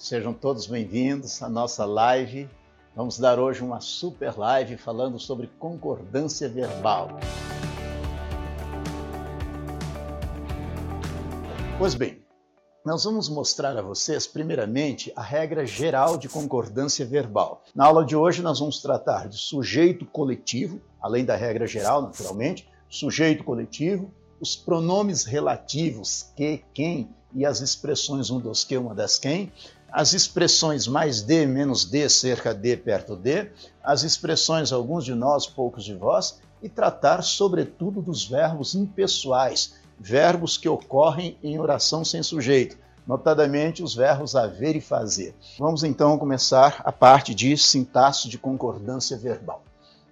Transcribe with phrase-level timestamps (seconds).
[0.00, 2.48] Sejam todos bem-vindos à nossa live.
[2.96, 7.10] Vamos dar hoje uma super live falando sobre concordância verbal.
[11.76, 12.22] Pois bem,
[12.82, 17.62] nós vamos mostrar a vocês, primeiramente, a regra geral de concordância verbal.
[17.74, 22.66] Na aula de hoje, nós vamos tratar de sujeito coletivo, além da regra geral, naturalmente,
[22.88, 24.10] sujeito coletivo,
[24.40, 29.52] os pronomes relativos que, quem e as expressões um dos que, uma das quem,
[29.92, 33.50] as expressões mais de, menos de, cerca de, perto de,
[33.82, 40.56] as expressões alguns de nós, poucos de vós, e tratar, sobretudo, dos verbos impessoais, verbos
[40.56, 42.76] que ocorrem em oração sem sujeito,
[43.06, 45.34] notadamente os verbos haver e fazer.
[45.58, 49.64] Vamos então começar a parte de sintaxe de concordância verbal.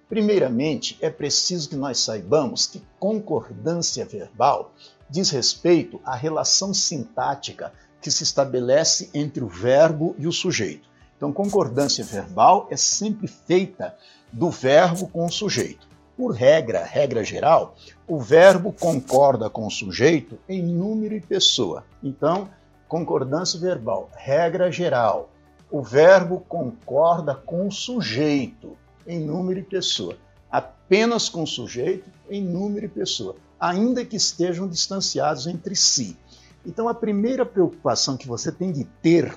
[0.09, 4.73] Primeiramente, é preciso que nós saibamos que concordância verbal
[5.07, 10.87] diz respeito à relação sintática que se estabelece entre o verbo e o sujeito.
[11.17, 13.95] Então, concordância verbal é sempre feita
[14.31, 15.87] do verbo com o sujeito.
[16.15, 17.75] Por regra, regra geral,
[18.07, 21.85] o verbo concorda com o sujeito em número e pessoa.
[22.03, 22.49] Então,
[22.87, 25.29] concordância verbal, regra geral,
[25.71, 30.17] o verbo concorda com o sujeito em número e pessoa.
[30.51, 36.17] Apenas com o sujeito em número e pessoa, ainda que estejam distanciados entre si.
[36.65, 39.35] Então, a primeira preocupação que você tem de ter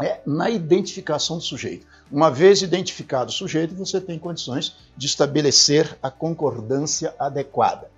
[0.00, 1.86] é na identificação do sujeito.
[2.10, 7.90] Uma vez identificado o sujeito, você tem condições de estabelecer a concordância adequada.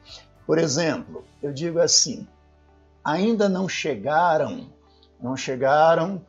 [0.47, 2.27] Por exemplo, eu digo assim:
[3.05, 4.71] ainda não chegaram,
[5.21, 6.25] não chegaram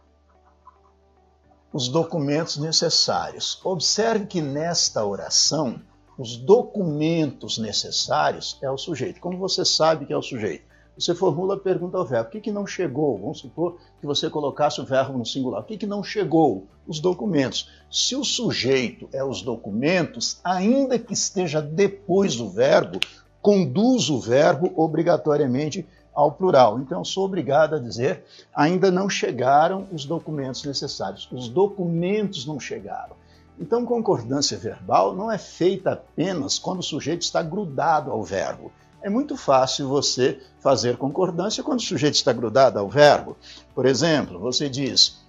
[1.71, 3.59] os documentos necessários.
[3.63, 5.81] Observe que nesta oração,
[6.17, 9.21] os documentos necessários é o sujeito.
[9.21, 10.68] Como você sabe que é o sujeito?
[10.99, 12.27] Você formula a pergunta ao verbo.
[12.27, 13.17] O que, que não chegou?
[13.17, 15.61] Vamos supor que você colocasse o verbo no singular.
[15.61, 16.67] O que, que não chegou?
[16.85, 17.69] Os documentos.
[17.89, 22.99] Se o sujeito é os documentos, ainda que esteja depois do verbo,
[23.41, 26.79] conduz o verbo obrigatoriamente ao plural.
[26.79, 31.29] Então, sou obrigado a dizer: ainda não chegaram os documentos necessários.
[31.31, 33.15] Os documentos não chegaram.
[33.57, 38.69] Então, concordância verbal não é feita apenas quando o sujeito está grudado ao verbo.
[39.01, 43.37] É muito fácil você fazer concordância quando o sujeito está grudado ao verbo.
[43.73, 45.19] Por exemplo, você diz: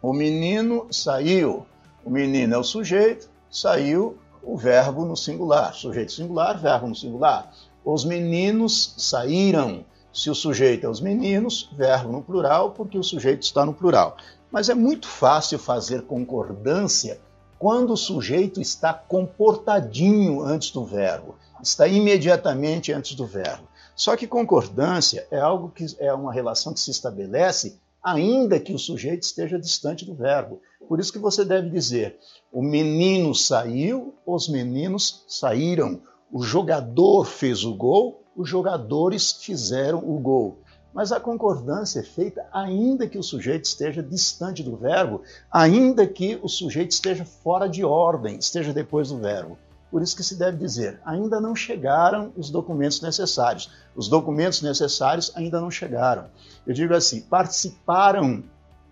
[0.00, 1.66] o menino saiu.
[2.04, 5.74] O menino é o sujeito, saiu o verbo no singular.
[5.74, 7.52] Sujeito singular, verbo no singular.
[7.84, 9.84] Os meninos saíram.
[10.12, 14.16] Se o sujeito é os meninos, verbo no plural, porque o sujeito está no plural.
[14.50, 17.20] Mas é muito fácil fazer concordância
[17.58, 23.66] quando o sujeito está comportadinho antes do verbo, está imediatamente antes do verbo.
[23.96, 28.78] Só que concordância é algo que é uma relação que se estabelece ainda que o
[28.78, 30.60] sujeito esteja distante do verbo.
[30.88, 32.16] Por isso que você deve dizer:
[32.52, 36.00] o menino saiu, os meninos saíram.
[36.30, 40.58] O jogador fez o gol, os jogadores fizeram o gol.
[40.98, 46.40] Mas a concordância é feita ainda que o sujeito esteja distante do verbo, ainda que
[46.42, 49.56] o sujeito esteja fora de ordem, esteja depois do verbo.
[49.92, 53.70] Por isso que se deve dizer, ainda não chegaram os documentos necessários.
[53.94, 56.24] Os documentos necessários ainda não chegaram.
[56.66, 58.42] Eu digo assim, participaram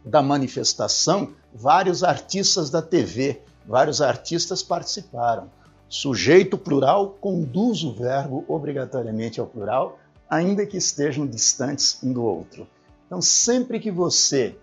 [0.04, 5.50] da manifestação vários artistas da TV, vários artistas participaram.
[5.88, 12.66] Sujeito plural conduz o verbo obrigatoriamente ao plural, ainda que estejam distantes um do outro.
[13.06, 14.56] Então, sempre que você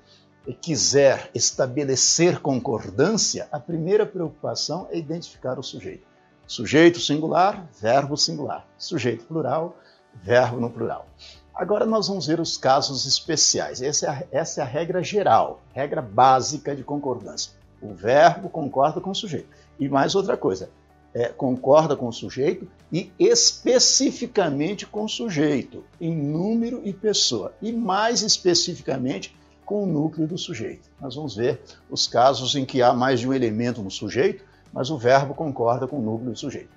[0.62, 6.06] quiser estabelecer concordância, a primeira preocupação é identificar o sujeito.
[6.46, 8.68] Sujeito singular, verbo singular.
[8.78, 9.78] Sujeito plural,
[10.22, 11.08] verbo no plural.
[11.56, 13.82] Agora nós vamos ver os casos especiais.
[13.82, 17.54] Essa é a, essa é a regra geral, regra básica de concordância.
[17.82, 19.48] O verbo concorda com o sujeito.
[19.80, 20.70] E mais outra coisa,
[21.14, 27.72] é, concorda com o sujeito e especificamente com o sujeito, em número e pessoa, e
[27.72, 29.36] mais especificamente
[29.66, 30.90] com o núcleo do sujeito.
[31.00, 34.90] Nós vamos ver os casos em que há mais de um elemento no sujeito, mas
[34.90, 36.70] o verbo concorda com o núcleo do sujeito.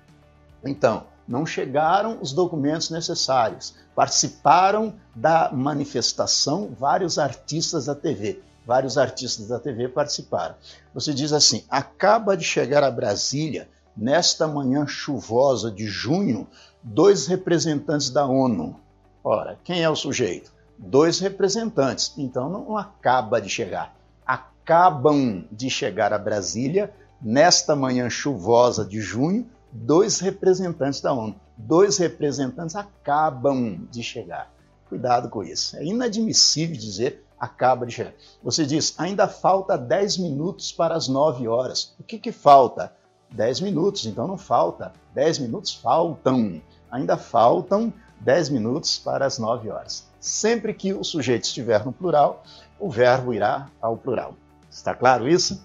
[0.63, 3.75] Então, não chegaram os documentos necessários.
[3.93, 8.41] Participaram da manifestação vários artistas da TV.
[8.65, 10.55] Vários artistas da TV participaram.
[10.93, 13.67] Você diz assim: acaba de chegar a Brasília
[13.97, 16.47] nesta manhã chuvosa de junho,
[16.83, 18.79] dois representantes da ONU.
[19.23, 20.53] Ora, quem é o sujeito?
[20.77, 22.13] Dois representantes.
[22.17, 23.95] Então não acaba de chegar.
[24.25, 31.35] Acabam de chegar a Brasília nesta manhã chuvosa de junho, dois representantes da ONU.
[31.57, 34.53] Dois representantes acabam de chegar.
[34.87, 35.75] Cuidado com isso.
[35.75, 38.13] É inadmissível dizer acaba de chegar.
[38.43, 41.93] Você diz, ainda falta 10 minutos para as 9 horas.
[41.99, 42.93] O que, que falta?
[43.31, 44.93] 10 minutos, então não falta.
[45.13, 46.61] 10 minutos faltam.
[46.91, 50.07] Ainda faltam 10 minutos para as 9 horas.
[50.19, 52.43] Sempre que o sujeito estiver no plural,
[52.79, 54.33] o verbo irá ao plural.
[54.69, 55.61] Está claro isso?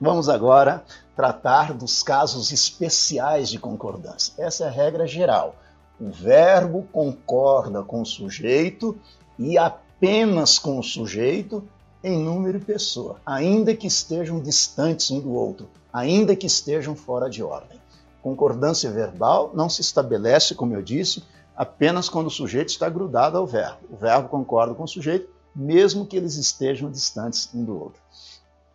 [0.00, 4.34] Vamos agora tratar dos casos especiais de concordância.
[4.38, 5.56] Essa é a regra geral.
[6.00, 8.98] O verbo concorda com o sujeito
[9.38, 11.66] e apenas com o sujeito
[12.02, 17.30] em número e pessoa, ainda que estejam distantes um do outro, ainda que estejam fora
[17.30, 17.80] de ordem.
[18.20, 21.22] Concordância verbal não se estabelece, como eu disse,
[21.54, 23.86] apenas quando o sujeito está grudado ao verbo.
[23.88, 28.02] O verbo concorda com o sujeito, mesmo que eles estejam distantes um do outro.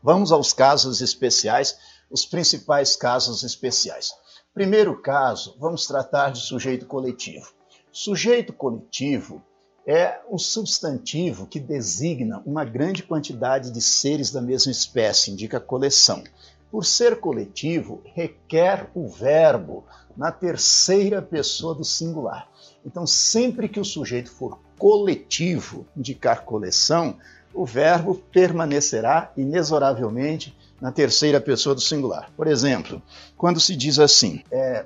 [0.01, 1.77] Vamos aos casos especiais,
[2.09, 4.13] os principais casos especiais.
[4.53, 7.51] Primeiro caso, vamos tratar de sujeito coletivo.
[7.91, 9.43] Sujeito coletivo
[9.85, 16.23] é um substantivo que designa uma grande quantidade de seres da mesma espécie, indica coleção.
[16.71, 19.85] Por ser coletivo, requer o verbo
[20.15, 22.47] na terceira pessoa do singular.
[22.85, 27.17] Então, sempre que o sujeito for coletivo, indicar coleção,
[27.53, 32.31] o verbo permanecerá inexoravelmente na terceira pessoa do singular.
[32.35, 33.01] Por exemplo,
[33.37, 34.85] quando se diz assim, é,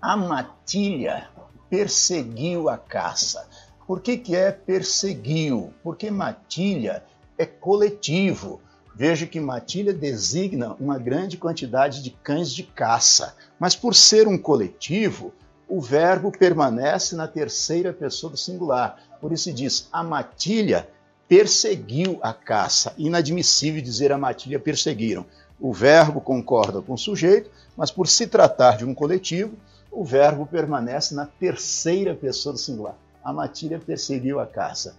[0.00, 1.28] a matilha
[1.70, 3.48] perseguiu a caça.
[3.86, 5.72] Por que, que é perseguiu?
[5.82, 7.02] Porque matilha
[7.38, 8.60] é coletivo.
[8.96, 14.38] Veja que matilha designa uma grande quantidade de cães de caça, mas por ser um
[14.38, 15.32] coletivo,
[15.68, 19.02] o verbo permanece na terceira pessoa do singular.
[19.20, 20.88] Por isso diz: a matilha
[21.26, 22.94] perseguiu a caça.
[22.96, 25.26] Inadmissível dizer a matilha perseguiram.
[25.58, 29.56] O verbo concorda com o sujeito, mas por se tratar de um coletivo,
[29.90, 32.96] o verbo permanece na terceira pessoa do singular.
[33.24, 34.94] A matilha perseguiu a caça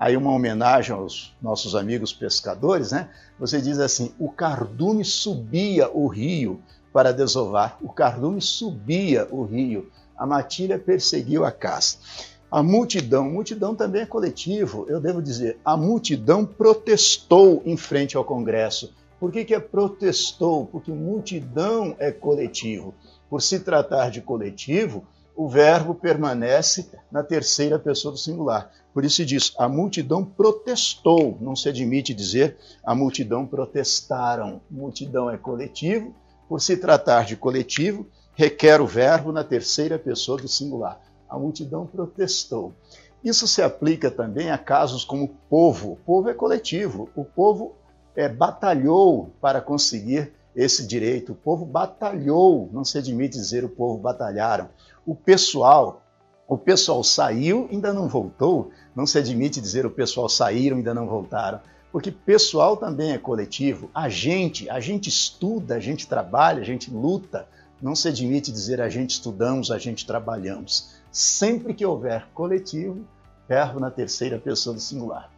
[0.00, 3.10] aí uma homenagem aos nossos amigos pescadores, né?
[3.38, 6.58] Você diz assim: o cardume subia o rio
[6.90, 11.98] para desovar, o cardume subia o rio, a matilha perseguiu a caça.
[12.50, 18.24] A multidão, multidão também é coletivo, eu devo dizer, a multidão protestou em frente ao
[18.24, 18.92] Congresso.
[19.20, 20.66] Por que, que é protestou?
[20.66, 22.94] Porque multidão é coletivo.
[23.28, 28.70] Por se tratar de coletivo, o verbo permanece na terceira pessoa do singular.
[28.92, 31.38] Por isso se diz, a multidão protestou.
[31.40, 34.60] Não se admite dizer, a multidão protestaram.
[34.70, 36.14] Multidão é coletivo.
[36.48, 41.00] Por se tratar de coletivo, requer o verbo na terceira pessoa do singular.
[41.28, 42.74] A multidão protestou.
[43.22, 45.92] Isso se aplica também a casos como povo.
[45.92, 47.08] O povo é coletivo.
[47.14, 47.76] O povo
[48.16, 51.32] é, batalhou para conseguir esse direito.
[51.32, 54.68] O povo batalhou, não se admite dizer o povo batalharam.
[55.06, 56.02] O pessoal,
[56.46, 61.06] o pessoal saiu, ainda não voltou, não se admite dizer o pessoal saíram, ainda não
[61.06, 61.60] voltaram.
[61.92, 63.90] Porque pessoal também é coletivo.
[63.94, 67.48] A gente, a gente estuda, a gente trabalha, a gente luta.
[67.82, 70.94] Não se admite dizer a gente estudamos, a gente trabalhamos.
[71.10, 73.04] Sempre que houver coletivo,
[73.48, 75.30] verbo na terceira pessoa do singular.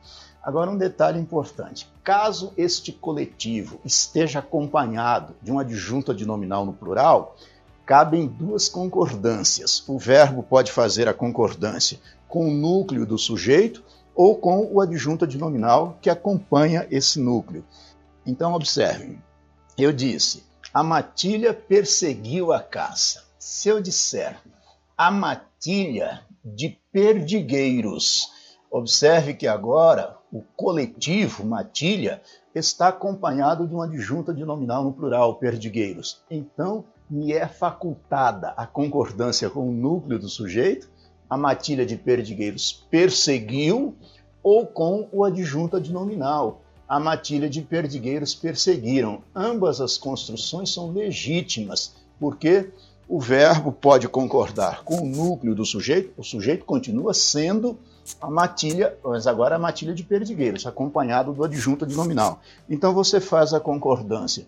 [0.43, 7.37] Agora, um detalhe importante: caso este coletivo esteja acompanhado de um adjunto adnominal no plural,
[7.87, 9.82] cabem duas concordâncias.
[9.88, 11.99] O verbo pode fazer a concordância
[12.29, 13.82] com o núcleo do sujeito
[14.14, 17.64] ou com o adjunto adnominal que acompanha esse núcleo.
[18.26, 19.19] Então, observem:
[19.76, 23.24] eu disse, a matilha perseguiu a caça.
[23.39, 24.39] Se eu disser,
[24.96, 28.31] a matilha de perdigueiros,
[28.70, 32.22] observe que agora o coletivo, matilha,
[32.55, 36.22] está acompanhado de uma adjunta de nominal no plural, perdigueiros.
[36.31, 40.89] Então, me é facultada a concordância com o núcleo do sujeito,
[41.29, 43.94] a matilha de perdigueiros perseguiu,
[44.43, 49.23] ou com o adjunta de nominal, a matilha de perdigueiros perseguiram.
[49.35, 52.71] Ambas as construções são legítimas, porque
[53.09, 57.79] o verbo pode concordar com o núcleo do sujeito, o sujeito continua sendo
[58.21, 62.41] a matilha, mas agora a matilha de perdigueiros, acompanhado do adjunto de nominal.
[62.69, 64.47] Então você faz a concordância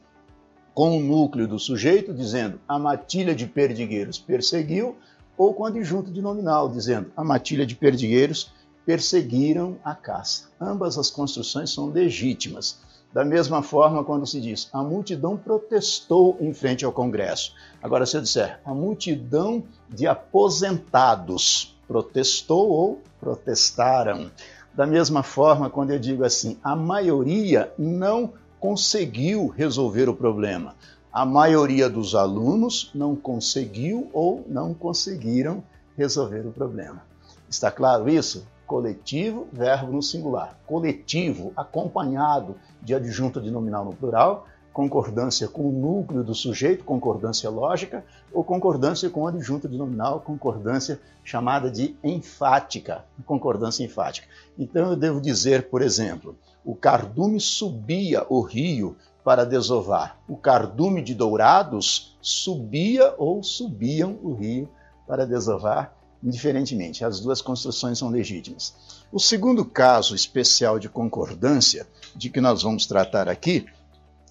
[0.74, 4.96] com o núcleo do sujeito, dizendo a matilha de perdigueiros perseguiu,
[5.36, 8.52] ou com adjunto de nominal, dizendo a matilha de perdigueiros
[8.84, 10.48] perseguiram a caça.
[10.60, 12.78] Ambas as construções são legítimas.
[13.12, 17.54] Da mesma forma, quando se diz a multidão protestou em frente ao Congresso.
[17.80, 24.30] Agora, se eu disser a multidão de aposentados protestou ou protestaram.
[24.74, 28.32] Da mesma forma, quando eu digo assim, a maioria não
[28.64, 30.74] conseguiu resolver o problema.
[31.12, 35.62] A maioria dos alunos não conseguiu ou não conseguiram
[35.98, 37.02] resolver o problema.
[37.46, 38.46] Está claro isso?
[38.66, 40.58] coletivo, verbo no singular.
[40.66, 47.48] Coletivo, acompanhado de adjunto de nominal no plural, concordância com o núcleo do sujeito, concordância
[47.48, 54.26] lógica, ou concordância com o adjunto nominal, concordância chamada de enfática, concordância enfática.
[54.58, 60.18] Então eu devo dizer, por exemplo, o cardume subia o rio para desovar.
[60.28, 64.68] O cardume de dourados subia ou subiam o rio
[65.06, 67.04] para desovar, indiferentemente.
[67.04, 68.74] As duas construções são legítimas.
[69.12, 73.66] O segundo caso especial de concordância, de que nós vamos tratar aqui,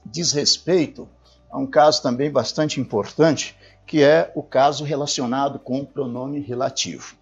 [0.06, 1.08] diz respeito
[1.50, 3.56] a um caso também bastante importante,
[3.86, 7.16] que é o caso relacionado com o pronome relativo.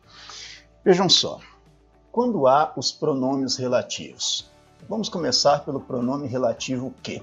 [0.83, 1.39] Vejam só,
[2.11, 4.50] quando há os pronomes relativos,
[4.88, 7.21] vamos começar pelo pronome relativo que.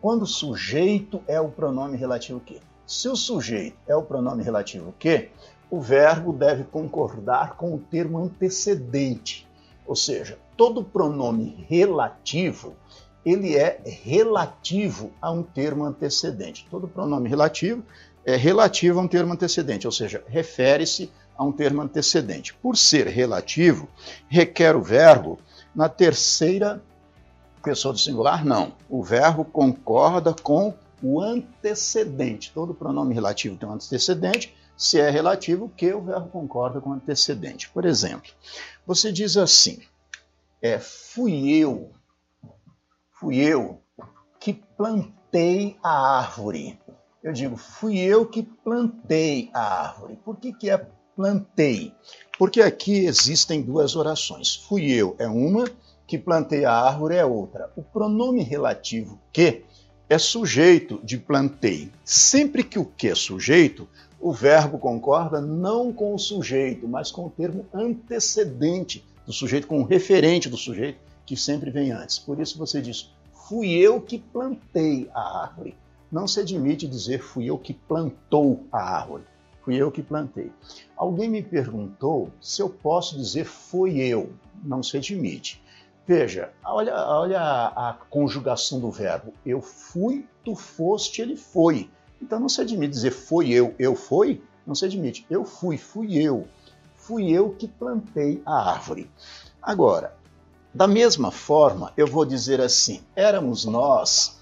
[0.00, 2.60] Quando o sujeito é o pronome relativo que.
[2.86, 5.30] Se o sujeito é o pronome relativo que,
[5.70, 9.46] o verbo deve concordar com o termo antecedente.
[9.86, 12.74] Ou seja, todo pronome relativo
[13.24, 16.66] ele é relativo a um termo antecedente.
[16.70, 17.82] Todo pronome relativo
[18.24, 22.54] é relativo a um termo antecedente, ou seja, refere-se a um termo antecedente.
[22.54, 23.88] Por ser relativo,
[24.28, 25.38] requer o verbo
[25.74, 26.82] na terceira
[27.62, 28.44] pessoa do singular?
[28.44, 28.72] Não.
[28.88, 32.52] O verbo concorda com o antecedente.
[32.54, 34.54] Todo pronome relativo tem um antecedente.
[34.76, 37.70] Se é relativo, que o verbo concorda com o antecedente.
[37.70, 38.30] Por exemplo,
[38.86, 39.80] você diz assim:
[40.60, 41.90] é, fui eu
[43.24, 43.80] fui eu
[44.38, 46.78] que plantei a árvore.
[47.22, 50.18] Eu digo, fui eu que plantei a árvore.
[50.22, 51.94] Por que, que é plantei?
[52.38, 54.54] Porque aqui existem duas orações.
[54.54, 55.64] Fui eu é uma,
[56.06, 57.72] que plantei a árvore é outra.
[57.74, 59.62] O pronome relativo que
[60.10, 61.90] é sujeito de plantei.
[62.04, 63.88] Sempre que o que é sujeito,
[64.20, 69.80] o verbo concorda não com o sujeito, mas com o termo antecedente do sujeito, com
[69.80, 72.18] o referente do sujeito que sempre vem antes.
[72.18, 75.76] Por isso você diz, fui eu que plantei a árvore.
[76.10, 79.24] Não se admite dizer fui eu que plantou a árvore.
[79.64, 80.52] Fui eu que plantei.
[80.96, 84.32] Alguém me perguntou se eu posso dizer foi eu.
[84.62, 85.62] Não se admite.
[86.06, 89.32] Veja, olha, olha a, a conjugação do verbo.
[89.44, 91.90] Eu fui, tu foste, ele foi.
[92.20, 94.42] Então não se admite dizer foi eu, eu fui.
[94.66, 95.26] Não se admite.
[95.30, 96.46] Eu fui, fui eu.
[96.94, 99.10] Fui eu que plantei a árvore.
[99.62, 100.14] Agora,
[100.74, 104.40] da mesma forma, eu vou dizer assim: éramos nós,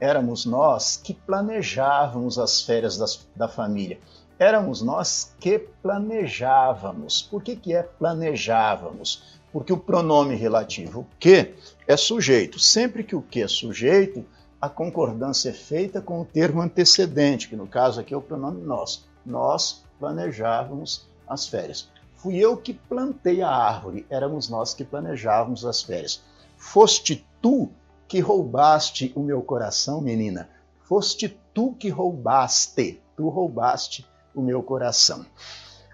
[0.00, 4.00] éramos nós que planejávamos as férias das, da família.
[4.40, 7.22] Éramos nós que planejávamos.
[7.22, 9.38] Por que, que é planejávamos?
[9.52, 11.54] Porque o pronome relativo que
[11.86, 12.58] é sujeito.
[12.58, 14.24] Sempre que o que é sujeito,
[14.60, 18.62] a concordância é feita com o termo antecedente, que no caso aqui é o pronome
[18.62, 19.04] nós.
[19.24, 21.88] Nós planejávamos as férias.
[22.18, 26.20] Fui eu que plantei a árvore, éramos nós que planejávamos as férias.
[26.56, 27.70] Foste tu
[28.08, 30.50] que roubaste o meu coração, menina.
[30.82, 35.24] Foste tu que roubaste, tu roubaste o meu coração.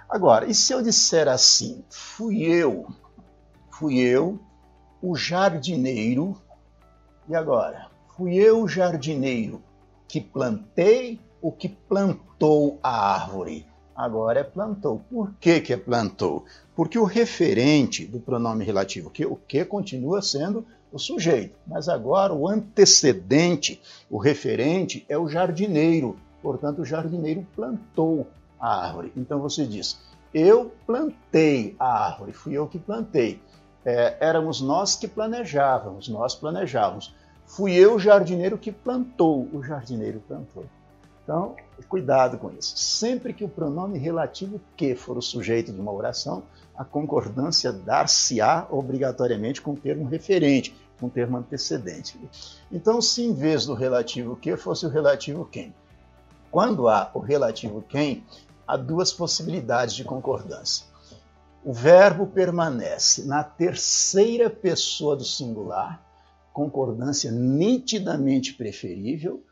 [0.09, 2.87] Agora, e se eu disser assim, fui eu,
[3.71, 4.40] fui eu,
[5.02, 6.40] o jardineiro,
[7.28, 7.90] e agora?
[8.16, 9.62] Fui eu, o jardineiro,
[10.09, 15.00] que plantei o que plantou a árvore agora é plantou.
[15.10, 16.44] Por que, que é plantou?
[16.74, 22.32] Porque o referente do pronome relativo, que o que continua sendo o sujeito, mas agora
[22.32, 26.16] o antecedente, o referente é o jardineiro.
[26.42, 28.26] Portanto, o jardineiro plantou
[28.60, 29.12] a árvore.
[29.16, 29.98] Então você diz:
[30.32, 33.40] eu plantei a árvore, fui eu que plantei.
[33.84, 37.14] É, éramos nós que planejávamos, nós planejávamos.
[37.46, 40.64] Fui eu, o jardineiro, que plantou, o jardineiro plantou.
[41.22, 41.54] Então,
[41.88, 42.76] cuidado com isso.
[42.76, 46.43] Sempre que o pronome relativo que for o sujeito de uma oração,
[46.76, 52.19] a concordância dar-se-á obrigatoriamente com o termo referente, com o termo antecedente.
[52.71, 55.75] Então, se em vez do relativo que fosse o relativo quem?
[56.50, 58.25] Quando há o relativo quem,
[58.66, 60.87] há duas possibilidades de concordância.
[61.64, 66.02] O verbo permanece na terceira pessoa do singular,
[66.52, 69.43] concordância nitidamente preferível,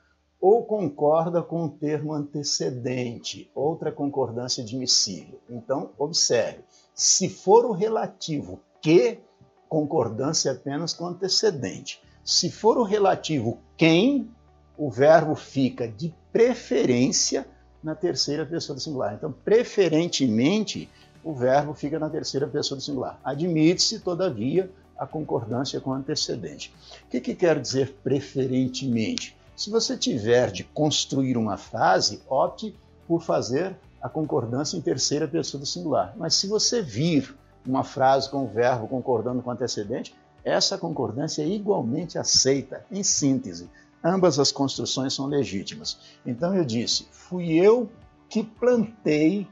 [0.43, 5.39] ou concorda com o termo antecedente, outra concordância admissível.
[5.49, 9.21] Então, observe, se for o relativo que,
[9.69, 12.03] concordância apenas com antecedente.
[12.25, 14.29] Se for o relativo quem,
[14.77, 17.47] o verbo fica de preferência
[17.83, 19.15] na terceira pessoa do singular.
[19.15, 20.91] Então, preferentemente,
[21.23, 23.21] o verbo fica na terceira pessoa do singular.
[23.23, 24.69] Admite-se, todavia,
[24.99, 26.75] a concordância com antecedente.
[27.07, 29.37] O que, que quer dizer preferentemente?
[29.63, 32.75] Se você tiver de construir uma frase, opte
[33.07, 36.13] por fazer a concordância em terceira pessoa do singular.
[36.17, 37.33] Mas se você vir
[37.65, 42.85] uma frase com o verbo concordando com o antecedente, essa concordância é igualmente aceita.
[42.91, 43.71] Em síntese,
[44.03, 45.97] ambas as construções são legítimas.
[46.27, 47.89] Então eu disse: fui eu
[48.29, 49.47] que plantei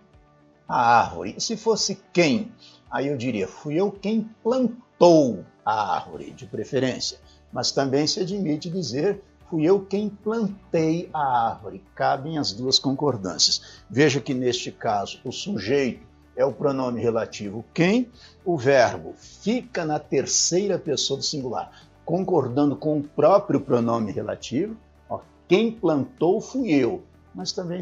[0.67, 1.41] a árvore.
[1.41, 2.51] Se fosse quem?
[2.91, 7.17] Aí eu diria: fui eu quem plantou a árvore, de preferência.
[7.53, 11.83] Mas também se admite dizer: fui eu quem plantei a árvore.
[11.95, 13.83] Cabem as duas concordâncias.
[13.91, 18.09] Veja que neste caso o sujeito é o pronome relativo quem,
[18.45, 21.71] o verbo fica na terceira pessoa do singular,
[22.05, 24.77] concordando com o próprio pronome relativo.
[25.09, 27.03] Ó, quem plantou fui eu,
[27.35, 27.81] mas também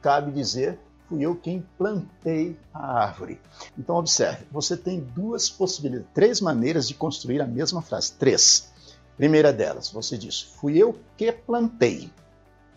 [0.00, 3.40] cabe dizer fui eu quem plantei a árvore.
[3.76, 8.12] Então observe, você tem duas possibilidades, três maneiras de construir a mesma frase.
[8.12, 8.70] Três.
[9.18, 12.08] Primeira delas, você diz fui eu que plantei.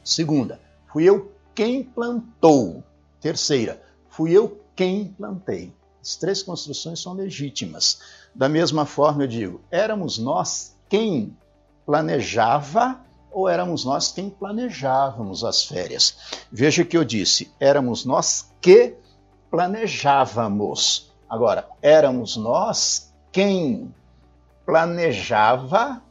[0.04, 0.60] Segunda,
[0.92, 2.84] fui eu quem plantou.
[3.22, 3.80] Terceira,
[4.10, 5.72] fui eu quem plantei.
[6.02, 8.02] As três construções são legítimas.
[8.34, 11.38] Da mesma forma, eu digo, éramos nós quem
[11.86, 13.00] planejava
[13.32, 16.18] ou éramos nós quem planejávamos as férias?
[16.52, 18.96] Veja que eu disse, éramos nós que
[19.52, 21.12] planejávamos.
[21.30, 23.94] Agora, éramos nós quem
[24.66, 26.02] planejava,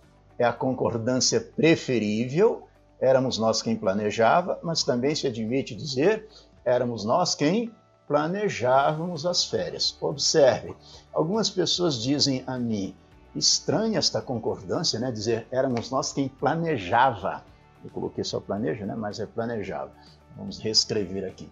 [0.40, 2.66] é a concordância preferível,
[2.99, 6.26] éramos nós quem planejava, mas também se admite dizer,
[6.64, 7.70] éramos nós quem
[8.09, 9.94] planejávamos as férias.
[10.00, 10.75] Observe,
[11.12, 12.97] algumas pessoas dizem a mim,
[13.37, 15.12] estranha esta concordância, né?
[15.12, 17.44] Dizer éramos nós quem planejava.
[17.85, 18.94] Eu coloquei só planeja, né?
[18.97, 19.92] Mas é planejava.
[20.38, 21.50] Vamos reescrever aqui.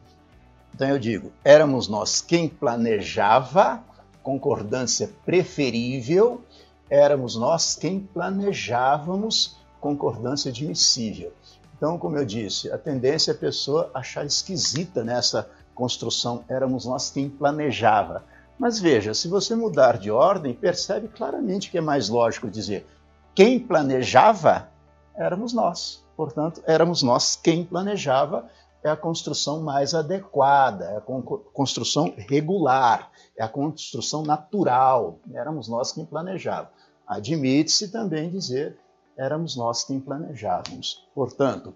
[0.74, 3.84] Então eu digo, éramos nós quem planejava,
[4.22, 6.42] concordância preferível,
[6.90, 11.32] éramos nós quem planejávamos, concordância admissível.
[11.76, 17.10] Então, como eu disse, a tendência é a pessoa achar esquisita nessa construção, éramos nós
[17.10, 18.24] quem planejava.
[18.58, 22.84] Mas veja, se você mudar de ordem, percebe claramente que é mais lógico dizer
[23.34, 24.68] quem planejava
[25.14, 26.04] éramos nós.
[26.16, 28.50] Portanto, éramos nós quem planejava
[28.82, 31.00] é a construção mais adequada, é a
[31.52, 35.18] construção regular, é a construção natural.
[35.32, 36.70] Éramos nós quem planejava.
[37.06, 38.78] Admite-se também dizer
[39.16, 41.08] éramos nós quem planejávamos.
[41.14, 41.74] Portanto,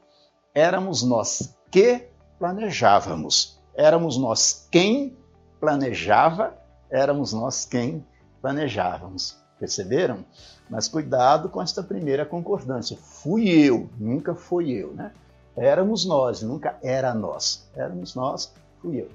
[0.54, 5.16] éramos nós que planejávamos éramos nós quem
[5.60, 6.56] planejava,
[6.90, 8.06] éramos nós quem
[8.40, 9.36] planejávamos.
[9.58, 10.24] Perceberam?
[10.68, 12.96] Mas cuidado com esta primeira concordância.
[12.96, 15.12] Fui eu, nunca fui eu, né?
[15.56, 17.68] Éramos nós, nunca era nós.
[17.74, 19.10] Éramos nós, fui eu.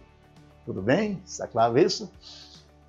[0.65, 1.21] Tudo bem?
[1.26, 2.10] Está claro isso?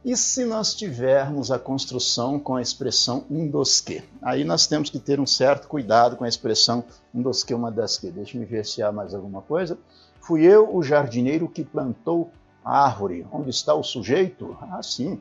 [0.04, 4.02] E se nós tivermos a construção com a expressão um dos que?
[4.22, 6.84] Aí nós temos que ter um certo cuidado com a expressão
[7.14, 8.10] um dos que, uma das que.
[8.10, 9.76] Deixa eu ver se há mais alguma coisa.
[10.20, 12.30] Fui eu o jardineiro que plantou
[12.64, 13.26] a árvore.
[13.32, 14.56] Onde está o sujeito?
[14.60, 15.20] Ah, sim.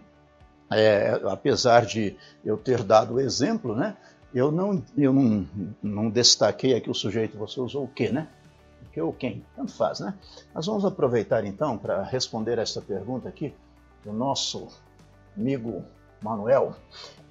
[0.70, 3.96] É, apesar de eu ter dado o exemplo, né?
[4.38, 5.48] Eu não, eu não,
[5.82, 7.40] não destaquei aqui o sujeito.
[7.40, 8.28] Você usou o quê, né?
[8.84, 9.44] O que ou quem?
[9.56, 10.14] Tanto faz, né?
[10.54, 13.52] Nós vamos aproveitar então para responder essa pergunta aqui
[14.06, 14.68] do nosso
[15.36, 15.84] amigo
[16.22, 16.76] Manuel.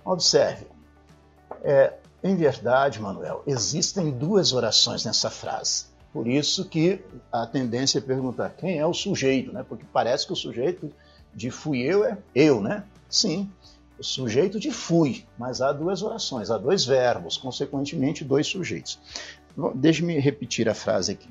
[0.05, 0.67] Observe.
[1.63, 5.87] É, em verdade, Manuel, existem duas orações nessa frase.
[6.13, 9.65] Por isso que a tendência é perguntar quem é o sujeito, né?
[9.69, 10.93] Porque parece que o sujeito
[11.33, 12.83] de fui eu é eu, né?
[13.09, 13.49] Sim,
[13.99, 18.99] o sujeito de fui, mas há duas orações, há dois verbos, consequentemente dois sujeitos.
[19.75, 21.31] Deixe-me repetir a frase aqui.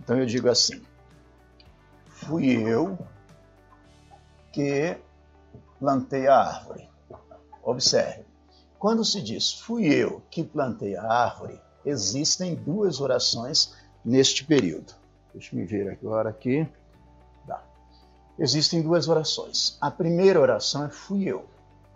[0.00, 0.80] Então eu digo assim:
[2.08, 2.98] fui eu
[4.52, 4.96] que
[5.78, 6.88] plantei a árvore.
[7.62, 8.24] Observe,
[8.78, 13.74] quando se diz fui eu que plantei a árvore, existem duas orações
[14.04, 14.94] neste período.
[15.34, 16.66] Deixa me ver agora aqui.
[17.44, 17.62] Dá.
[18.38, 19.76] Existem duas orações.
[19.80, 21.44] A primeira oração é fui eu,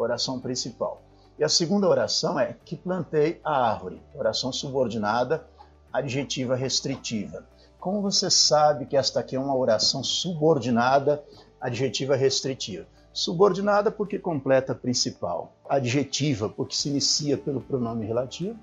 [0.02, 1.02] oração principal.
[1.38, 5.46] E a segunda oração é que plantei a árvore, oração subordinada,
[5.92, 7.44] adjetiva restritiva.
[7.78, 11.24] Como você sabe que esta aqui é uma oração subordinada,
[11.60, 12.86] adjetiva restritiva?
[13.12, 18.58] Subordinada porque completa a principal, adjetiva porque se inicia pelo pronome relativo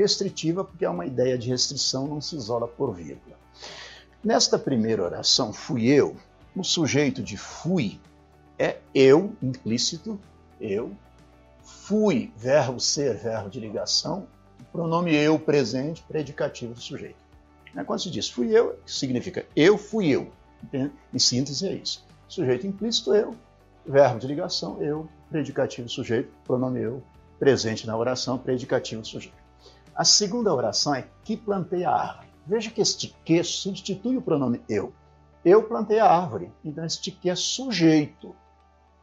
[0.00, 3.36] restritiva, porque é uma ideia de restrição, não se isola por vírgula.
[4.22, 6.16] Nesta primeira oração, fui eu,
[6.56, 8.00] o sujeito de fui
[8.58, 10.18] é eu, implícito,
[10.60, 10.92] eu.
[11.62, 14.26] Fui, verbo ser, verbo de ligação,
[14.72, 17.18] pronome eu presente, predicativo do sujeito.
[17.86, 20.32] Quando se diz fui eu, significa eu fui eu.
[20.72, 22.04] Em síntese é isso.
[22.28, 23.36] Sujeito implícito, eu.
[23.86, 25.08] Verbo de ligação, eu.
[25.30, 27.02] Predicativo sujeito, pronome eu.
[27.38, 29.38] Presente na oração, predicativo sujeito.
[29.94, 32.28] A segunda oração é que plantei a árvore.
[32.46, 34.92] Veja que este que substitui o pronome eu.
[35.44, 36.50] Eu plantei a árvore.
[36.64, 38.34] Então este que é sujeito.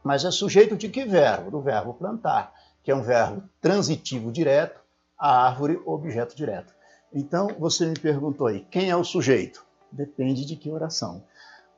[0.08, 1.50] Mas é sujeito de que verbo?
[1.50, 4.80] Do verbo plantar, que é um verbo transitivo direto,
[5.18, 6.72] a árvore, objeto direto.
[7.12, 9.66] Então, você me perguntou aí, quem é o sujeito?
[9.92, 11.22] Depende de que oração.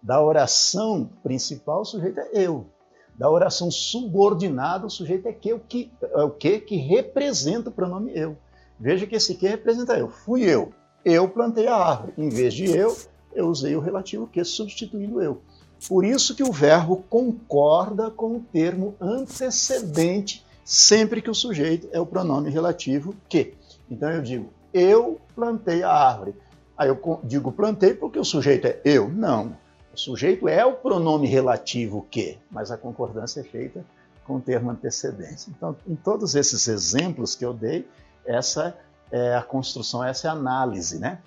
[0.00, 2.70] Da oração principal, o sujeito é eu.
[3.16, 7.72] Da oração subordinada, o sujeito é, que, o, que, é o que que representa o
[7.72, 8.38] pronome eu.
[8.78, 10.08] Veja que esse que representa eu.
[10.08, 10.72] Fui eu.
[11.04, 12.12] Eu plantei a árvore.
[12.16, 12.96] Em vez de eu,
[13.34, 15.42] eu usei o relativo que substituindo eu.
[15.88, 22.00] Por isso que o verbo concorda com o termo antecedente sempre que o sujeito é
[22.00, 23.54] o pronome relativo que.
[23.90, 26.34] Então eu digo, eu plantei a árvore.
[26.76, 29.08] Aí eu digo plantei porque o sujeito é eu.
[29.08, 29.56] Não.
[29.92, 33.84] O sujeito é o pronome relativo que, mas a concordância é feita
[34.24, 35.50] com o termo antecedente.
[35.50, 37.88] Então, em todos esses exemplos que eu dei,
[38.24, 38.76] essa
[39.10, 41.18] é a construção, essa é a análise, né?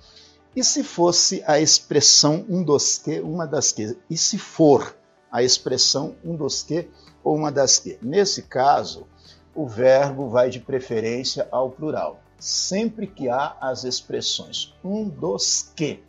[0.56, 3.98] E se fosse a expressão um dos que, uma das que?
[4.10, 4.96] E se for
[5.32, 6.88] a expressão um dos que
[7.24, 7.98] ou uma das que?
[8.02, 9.08] Nesse caso,
[9.56, 16.04] o verbo vai de preferência ao plural sempre que há as expressões um dos que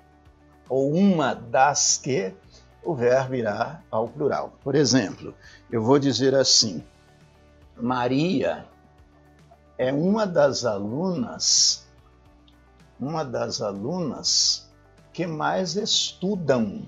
[0.69, 2.35] ou uma das que,
[2.83, 4.59] o verbo irá ao plural.
[4.63, 5.35] Por exemplo,
[5.71, 6.83] eu vou dizer assim:
[7.77, 8.67] Maria
[9.79, 11.84] é uma das alunas,
[12.99, 14.71] uma das alunas
[15.13, 16.83] que mais estudam,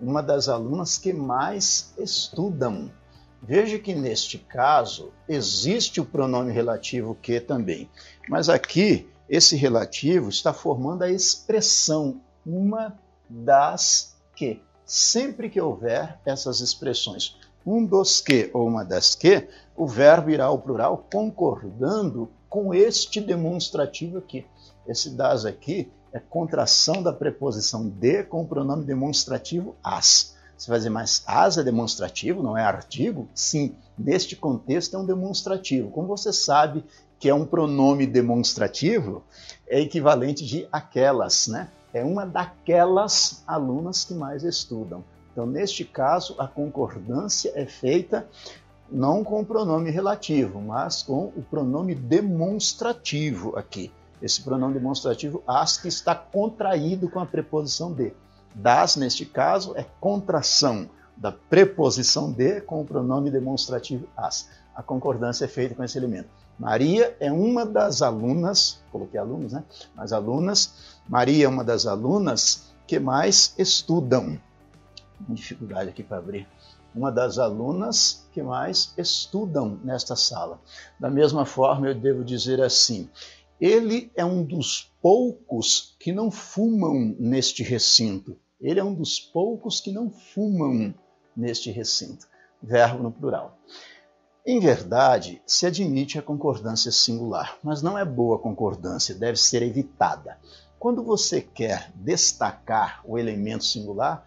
[0.00, 2.90] uma das alunas que mais estudam.
[3.42, 7.88] Veja que neste caso existe o pronome relativo que também,
[8.28, 12.98] mas aqui esse relativo está formando a expressão uma
[13.28, 14.62] das que.
[14.84, 19.46] Sempre que houver essas expressões, um dos que ou uma das que,
[19.76, 24.46] o verbo irá ao plural concordando com este demonstrativo aqui.
[24.88, 30.34] Esse das aqui é contração da preposição de com o pronome demonstrativo as.
[30.56, 33.28] Você vai dizer, mas as é demonstrativo, não é artigo?
[33.34, 35.90] Sim, neste contexto é um demonstrativo.
[35.90, 36.82] Como você sabe
[37.20, 39.22] que é um pronome demonstrativo,
[39.68, 41.68] é equivalente de aquelas, né?
[41.92, 45.04] É uma daquelas alunas que mais estudam.
[45.32, 48.26] Então, neste caso, a concordância é feita
[48.90, 53.92] não com o pronome relativo, mas com o pronome demonstrativo aqui.
[54.20, 58.12] Esse pronome demonstrativo as que está contraído com a preposição de.
[58.54, 64.48] Das, neste caso, é contração da preposição de com o pronome demonstrativo as.
[64.74, 66.28] A concordância é feita com esse elemento.
[66.58, 69.64] Maria é uma das alunas, coloquei alunos, né?
[69.94, 74.40] Mas alunas, Maria é uma das alunas que mais estudam.
[75.28, 76.48] Dificuldade aqui para abrir.
[76.94, 80.58] Uma das alunas que mais estudam nesta sala.
[80.98, 83.08] Da mesma forma, eu devo dizer assim:
[83.60, 88.36] ele é um dos poucos que não fumam neste recinto.
[88.60, 90.94] Ele é um dos poucos que não fumam
[91.36, 92.26] neste recinto.
[92.62, 93.58] Verbo no plural.
[94.46, 100.38] Em verdade, se admite a concordância singular, mas não é boa concordância, deve ser evitada.
[100.78, 104.24] Quando você quer destacar o elemento singular,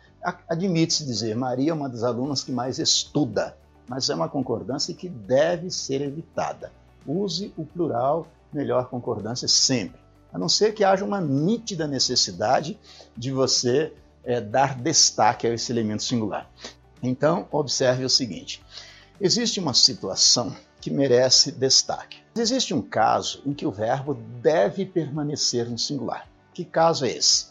[0.48, 5.10] admite-se dizer Maria é uma das alunas que mais estuda, mas é uma concordância que
[5.10, 6.72] deve ser evitada.
[7.08, 10.00] Use o plural, melhor concordância sempre,
[10.32, 12.80] a não ser que haja uma nítida necessidade
[13.16, 16.50] de você é, dar destaque a esse elemento singular.
[17.02, 18.64] Então, observe o seguinte:
[19.20, 22.18] existe uma situação que merece destaque.
[22.36, 26.28] Existe um caso em que o verbo deve permanecer no singular.
[26.54, 27.48] Que caso é esse?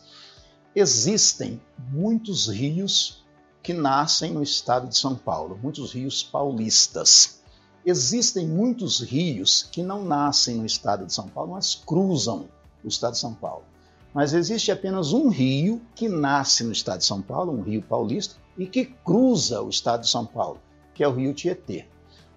[0.74, 3.24] Existem muitos rios
[3.62, 7.39] que nascem no estado de São Paulo, muitos rios paulistas.
[7.84, 12.48] Existem muitos rios que não nascem no estado de São Paulo, mas cruzam
[12.84, 13.64] o estado de São Paulo
[14.12, 18.34] mas existe apenas um rio que nasce no estado de São Paulo, um rio paulista,
[18.58, 20.60] e que cruza o estado de São Paulo,
[20.94, 21.86] que é o rio Tietê.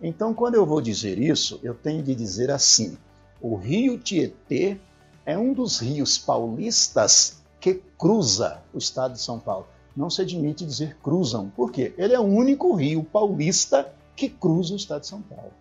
[0.02, 2.98] Então, quando eu vou dizer isso, eu tenho de dizer assim:
[3.42, 4.78] o rio Tietê
[5.26, 9.68] é um dos rios paulistas que cruza o estado de São Paulo.
[9.96, 11.94] Não se admite dizer cruzam, por quê?
[11.98, 15.52] Ele é o único rio paulista que cruza o estado de São Paulo.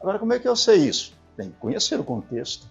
[0.00, 1.12] Agora, como é que eu sei isso?
[1.36, 2.66] Tem que conhecer o contexto.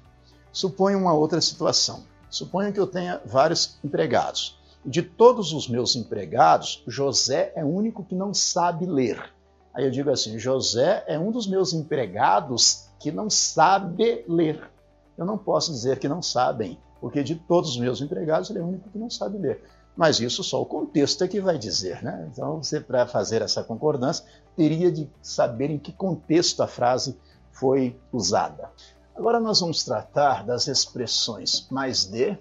[0.51, 2.03] Suponha uma outra situação.
[2.29, 4.57] Suponha que eu tenha vários empregados.
[4.85, 9.33] De todos os meus empregados, José é o único que não sabe ler.
[9.73, 14.69] Aí eu digo assim: José é um dos meus empregados que não sabe ler.
[15.17, 18.61] Eu não posso dizer que não sabem, porque de todos os meus empregados, ele é
[18.61, 19.63] o único que não sabe ler.
[19.97, 22.29] Mas isso só o contexto é que vai dizer, né?
[22.31, 24.23] Então, você, para fazer essa concordância,
[24.55, 27.17] teria de saber em que contexto a frase
[27.51, 28.69] foi usada.
[29.15, 32.38] Agora nós vamos tratar das expressões mais de,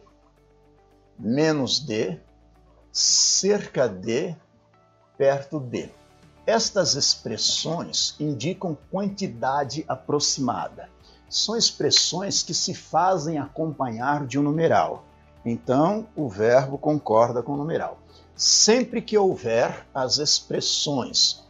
[1.19, 2.21] menos de,
[2.92, 4.37] cerca de,
[5.16, 5.90] perto de.
[6.47, 10.90] Estas expressões indicam quantidade aproximada.
[11.31, 15.05] São expressões que se fazem acompanhar de um numeral.
[15.49, 17.99] Então, o verbo concorda com o numeral.
[18.35, 21.47] Sempre que houver as expressões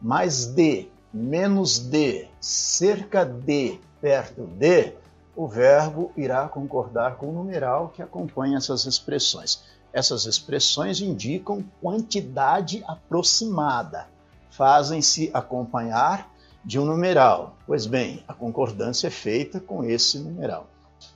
[0.00, 4.94] mais de, menos de, cerca de, perto de,
[5.34, 9.64] o verbo irá concordar com o numeral que acompanha essas expressões.
[9.92, 14.06] Essas expressões indicam quantidade aproximada,
[14.50, 16.30] fazem-se acompanhar
[16.64, 17.56] de um numeral.
[17.66, 20.68] Pois bem, a concordância é feita com esse numeral.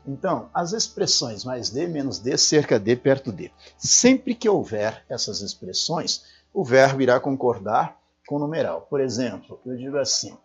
[0.07, 3.53] Então, as expressões mais de, menos de, cerca de, perto de.
[3.77, 8.83] Sempre que houver essas expressões, o verbo irá concordar com o numeral.
[8.83, 10.37] Por exemplo, eu digo assim: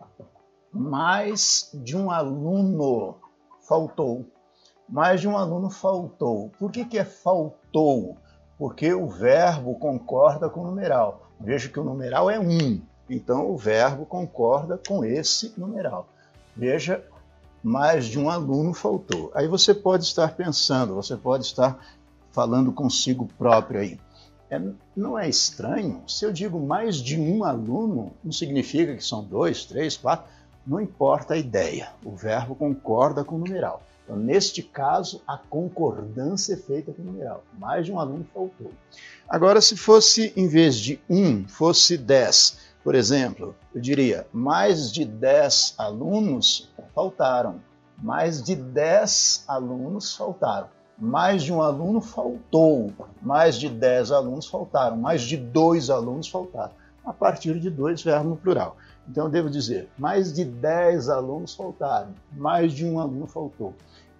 [0.74, 3.16] mais de um aluno
[3.68, 4.26] faltou.
[4.90, 6.52] Mais de um aluno faltou.
[6.58, 8.18] Por que, que é faltou?
[8.58, 11.30] Porque o verbo concorda com o numeral.
[11.40, 16.08] Veja que o numeral é um, então o verbo concorda com esse numeral.
[16.56, 17.04] Veja,
[17.64, 19.32] mais de um aluno faltou.
[19.36, 21.80] Aí você pode estar pensando, você pode estar
[22.32, 24.00] falando consigo próprio aí.
[24.50, 24.62] É,
[24.96, 26.04] não é estranho?
[26.08, 30.26] Se eu digo mais de um aluno, não significa que são dois, três, quatro
[30.66, 33.82] não importa a ideia, o verbo concorda com o numeral.
[34.04, 37.44] Então, neste caso, a concordância é feita com o numeral.
[37.58, 38.72] Mais de um aluno faltou.
[39.28, 45.06] Agora, se fosse, em vez de um, fosse dez, por exemplo, eu diria, mais de
[45.06, 47.62] dez alunos faltaram.
[48.02, 50.68] Mais de dez alunos faltaram.
[50.98, 52.92] Mais de um aluno faltou.
[53.22, 54.98] Mais de dez alunos faltaram.
[54.98, 56.74] Mais de dois alunos faltaram.
[57.06, 58.78] A partir de dois, verbo no plural.
[59.10, 63.74] Então, devo dizer, mais de 10 alunos faltaram, mais de um aluno faltou.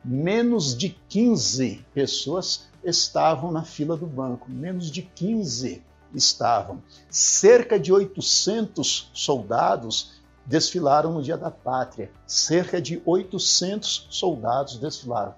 [0.04, 6.82] Menos de 15 pessoas estavam na fila do banco, menos de 15 estavam.
[7.10, 12.12] Cerca de 800 soldados desfilaram no Dia da Pátria.
[12.26, 15.34] Cerca de 800 soldados desfilaram.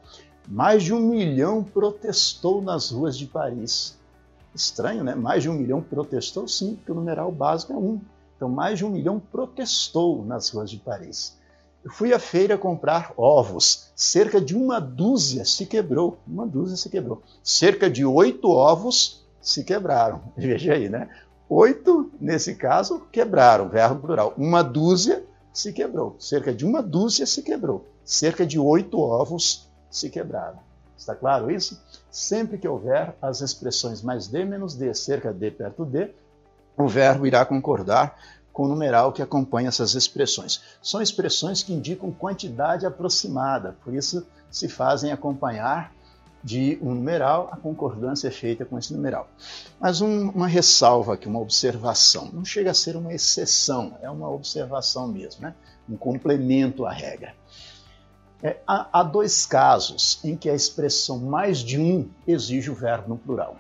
[0.47, 3.97] Mais de um milhão protestou nas ruas de Paris.
[4.53, 5.15] Estranho, né?
[5.15, 7.99] Mais de um milhão protestou, sim, porque o numeral básico é um.
[8.35, 11.37] Então, mais de um milhão protestou nas ruas de Paris.
[11.83, 13.91] Eu fui à feira comprar ovos.
[13.95, 16.17] Cerca de uma dúzia se quebrou.
[16.25, 17.21] Uma dúzia se quebrou.
[17.43, 20.21] Cerca de oito ovos se quebraram.
[20.35, 21.07] Veja aí, né?
[21.47, 24.33] Oito, nesse caso, quebraram, verbo plural.
[24.37, 26.15] Uma dúzia se quebrou.
[26.17, 27.85] Cerca de uma dúzia se quebrou.
[28.03, 30.57] Cerca de oito ovos se quebraram.
[30.97, 31.79] Está claro isso?
[32.09, 36.09] Sempre que houver as expressões mais de menos de, cerca de, perto de,
[36.77, 38.17] o verbo irá concordar
[38.53, 40.61] com o numeral que acompanha essas expressões.
[40.81, 45.91] São expressões que indicam quantidade aproximada, por isso se fazem acompanhar
[46.43, 49.29] de um numeral, a concordância é feita com esse numeral.
[49.79, 52.29] Mas um, uma ressalva aqui, uma observação.
[52.33, 55.55] Não chega a ser uma exceção, é uma observação mesmo, né?
[55.89, 57.33] um complemento à regra.
[58.41, 63.09] É, há, há dois casos em que a expressão mais de um exige o verbo
[63.09, 63.55] no plural.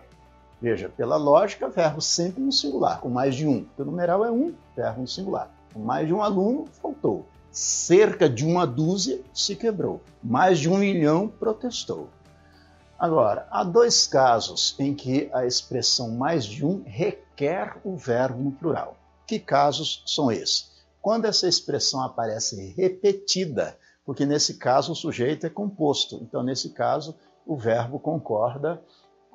[0.61, 3.65] Veja, pela lógica, verbo sempre no singular, com mais de um.
[3.77, 5.49] O numeral é um, verbo no singular.
[5.73, 7.25] Com mais de um aluno, faltou.
[7.51, 10.01] Cerca de uma dúzia se quebrou.
[10.23, 12.09] Mais de um milhão protestou.
[13.03, 18.53] Agora, há dois casos em que a expressão mais de um requer o verbo no
[18.53, 18.95] plural.
[19.27, 20.71] Que casos são esses?
[21.01, 26.17] Quando essa expressão aparece repetida, porque nesse caso o sujeito é composto.
[26.21, 27.13] Então, nesse caso,
[27.45, 28.81] o verbo concorda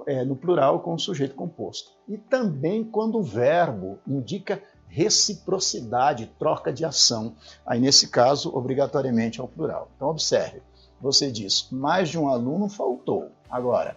[0.07, 1.91] é, no plural com o sujeito composto.
[2.09, 7.37] E também quando o verbo indica reciprocidade, troca de ação.
[7.67, 9.91] Aí, nesse caso, obrigatoriamente é o plural.
[9.95, 10.63] Então, observe:
[10.99, 13.31] você diz, mais de um aluno faltou.
[13.51, 13.97] Agora,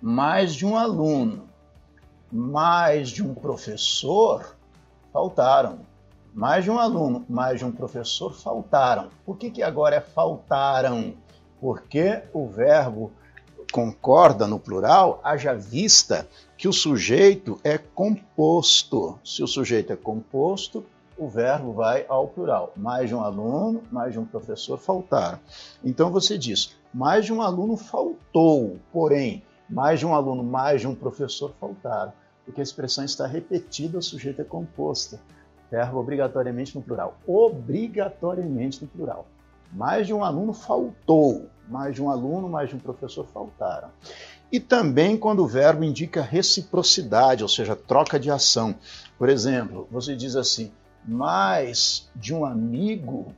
[0.00, 1.48] mais de um aluno,
[2.30, 4.56] mais de um professor
[5.12, 5.80] faltaram.
[6.34, 9.08] Mais de um aluno, mais de um professor faltaram.
[9.24, 11.14] Por que, que agora é faltaram?
[11.60, 13.10] Porque o verbo
[13.72, 19.18] concorda no plural, haja vista que o sujeito é composto.
[19.24, 20.84] Se o sujeito é composto,
[21.16, 22.72] o verbo vai ao plural.
[22.76, 25.38] Mais de um aluno, mais de um professor faltaram.
[25.84, 30.86] Então você diz: mais de um aluno faltou, porém, mais de um aluno, mais de
[30.86, 32.12] um professor faltaram.
[32.44, 35.18] Porque a expressão está repetida, o sujeito é composto.
[35.70, 37.18] Verbo obrigatoriamente no plural.
[37.26, 39.26] Obrigatoriamente no plural.
[39.70, 43.90] Mais de um aluno faltou, mais de um aluno, mais de um professor faltaram.
[44.50, 48.74] E também quando o verbo indica reciprocidade, ou seja, troca de ação.
[49.18, 50.72] Por exemplo, você diz assim:
[51.04, 53.34] mais de um amigo,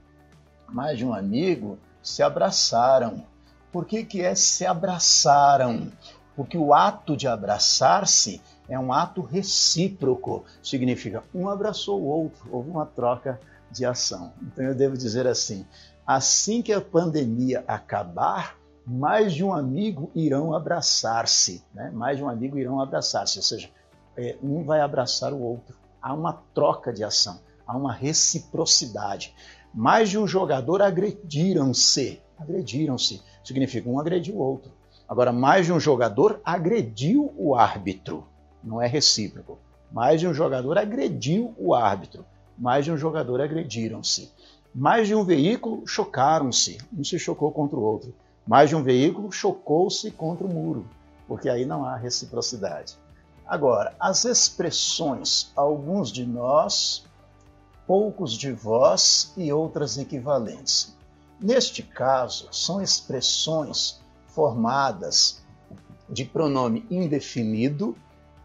[0.69, 3.25] mais de um amigo se abraçaram.
[3.73, 5.93] Por que, que é se abraçaram?
[6.35, 10.45] Porque o ato de abraçar-se é um ato recíproco.
[10.63, 14.33] Significa um abraçou o outro, houve uma troca de ação.
[14.43, 15.67] Então eu devo dizer assim:
[16.07, 18.57] assim que a pandemia acabar,
[18.87, 21.91] mais de um amigo irão abraçar-se, né?
[21.91, 23.71] mais de um amigo irão abraçar-se, ou seja,
[24.17, 25.77] é, um vai abraçar o outro.
[26.03, 29.35] Há uma troca de ação, há uma reciprocidade.
[29.73, 34.73] Mais de um jogador agrediram-se, agrediram-se, significa um agrediu o outro.
[35.09, 38.25] Agora, mais de um jogador agrediu o árbitro,
[38.63, 39.59] não é recíproco.
[39.91, 42.25] Mais de um jogador agrediu o árbitro,
[42.57, 44.31] mais de um jogador agrediram-se.
[44.73, 48.15] Mais de um veículo chocaram-se, um se chocou contra o outro.
[48.47, 50.87] Mais de um veículo chocou-se contra o muro,
[51.27, 52.97] porque aí não há reciprocidade.
[53.45, 57.05] Agora, as expressões, alguns de nós,
[57.85, 60.97] poucos de vós e outras equivalentes.
[61.41, 65.43] Neste caso, são expressões formadas
[66.09, 67.97] de pronome indefinido,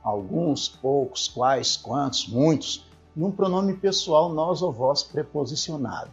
[0.02, 6.12] alguns, poucos, quais, quantos, muitos, e um pronome pessoal nós ou vós preposicionado.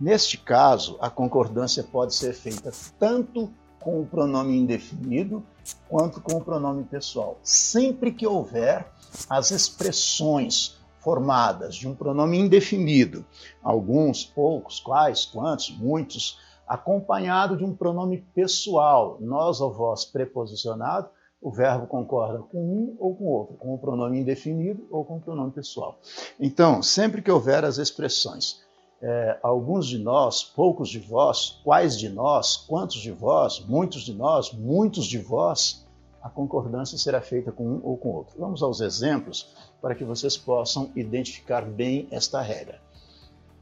[0.00, 5.42] Neste caso, a concordância pode ser feita tanto com o pronome indefinido
[5.88, 8.90] quanto com o pronome pessoal, sempre que houver
[9.28, 13.24] as expressões formadas de um pronome indefinido,
[13.62, 21.08] alguns, poucos, quais, quantos, muitos, acompanhado de um pronome pessoal, nós ou vós preposicionado,
[21.40, 25.20] o verbo concorda com um ou com outro, com o pronome indefinido ou com o
[25.20, 25.98] pronome pessoal.
[26.40, 28.64] Então, sempre que houver as expressões,
[29.02, 34.14] é, alguns de nós, poucos de vós, quais de nós, quantos de vós, muitos de
[34.14, 35.83] nós, muitos de vós,
[36.24, 38.34] a concordância será feita com um ou com outro.
[38.36, 42.80] Vamos aos exemplos para que vocês possam identificar bem esta regra.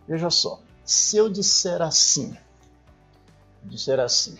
[0.08, 2.34] Veja só, se eu disser assim,
[3.64, 4.38] disser assim,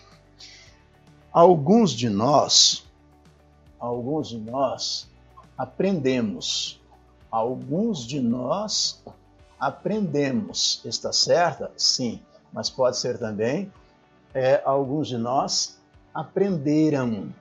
[1.31, 2.83] alguns de nós
[3.83, 5.09] alguns de nós
[5.57, 6.81] aprendemos.
[7.29, 9.03] Alguns de nós
[9.59, 10.81] aprendemos.
[10.85, 11.69] Está certa?
[11.75, 12.21] Sim.
[12.53, 13.71] Mas pode ser também
[14.33, 15.77] é, alguns de nós
[16.13, 17.33] aprenderam.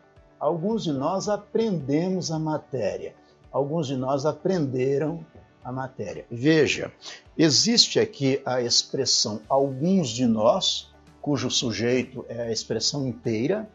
[0.43, 3.15] Alguns de nós aprendemos a matéria.
[3.53, 5.25] Alguns de nós aprenderam
[5.63, 6.27] a matéria.
[6.29, 6.91] Veja,
[7.39, 13.71] existe aqui a expressão alguns de nós, cujo sujeito é a expressão inteira,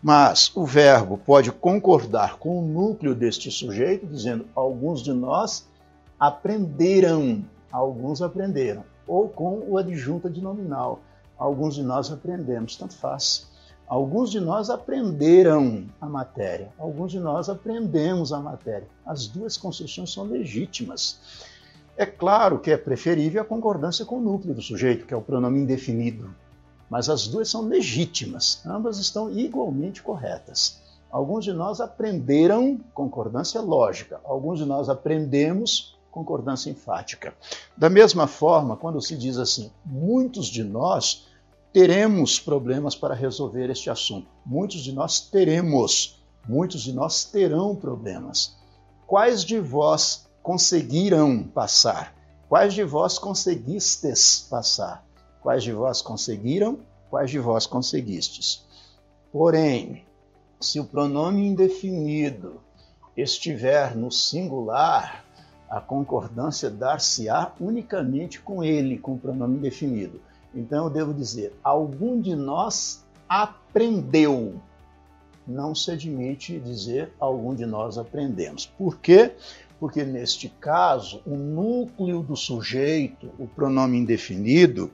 [0.00, 5.66] mas o verbo pode concordar com o núcleo deste sujeito, dizendo alguns de nós
[6.16, 11.00] aprenderam, alguns aprenderam, ou com o adjunto nominal,
[11.36, 13.52] alguns de nós aprendemos, tanto faz.
[13.86, 18.88] Alguns de nós aprenderam a matéria, alguns de nós aprendemos a matéria.
[19.04, 21.18] As duas construções são legítimas.
[21.96, 25.22] É claro que é preferível a concordância com o núcleo do sujeito, que é o
[25.22, 26.34] pronome indefinido,
[26.88, 30.82] mas as duas são legítimas, ambas estão igualmente corretas.
[31.10, 37.34] Alguns de nós aprenderam concordância lógica, alguns de nós aprendemos concordância enfática.
[37.76, 41.26] Da mesma forma, quando se diz assim, muitos de nós
[41.74, 44.28] teremos problemas para resolver este assunto.
[44.46, 48.56] Muitos de nós teremos, muitos de nós terão problemas.
[49.08, 52.14] Quais de vós conseguiram passar?
[52.48, 55.04] Quais de vós conseguistes passar?
[55.42, 56.78] Quais de vós conseguiram?
[57.10, 58.64] Quais de vós conseguistes?
[59.32, 60.04] Porém,
[60.60, 62.60] se o pronome indefinido
[63.16, 65.24] estiver no singular,
[65.68, 70.20] a concordância dar-se-á unicamente com ele, com o pronome indefinido.
[70.54, 74.60] Então eu devo dizer: algum de nós aprendeu.
[75.46, 78.64] Não se admite dizer algum de nós aprendemos.
[78.64, 79.32] Por quê?
[79.78, 84.90] Porque neste caso, o núcleo do sujeito, o pronome indefinido,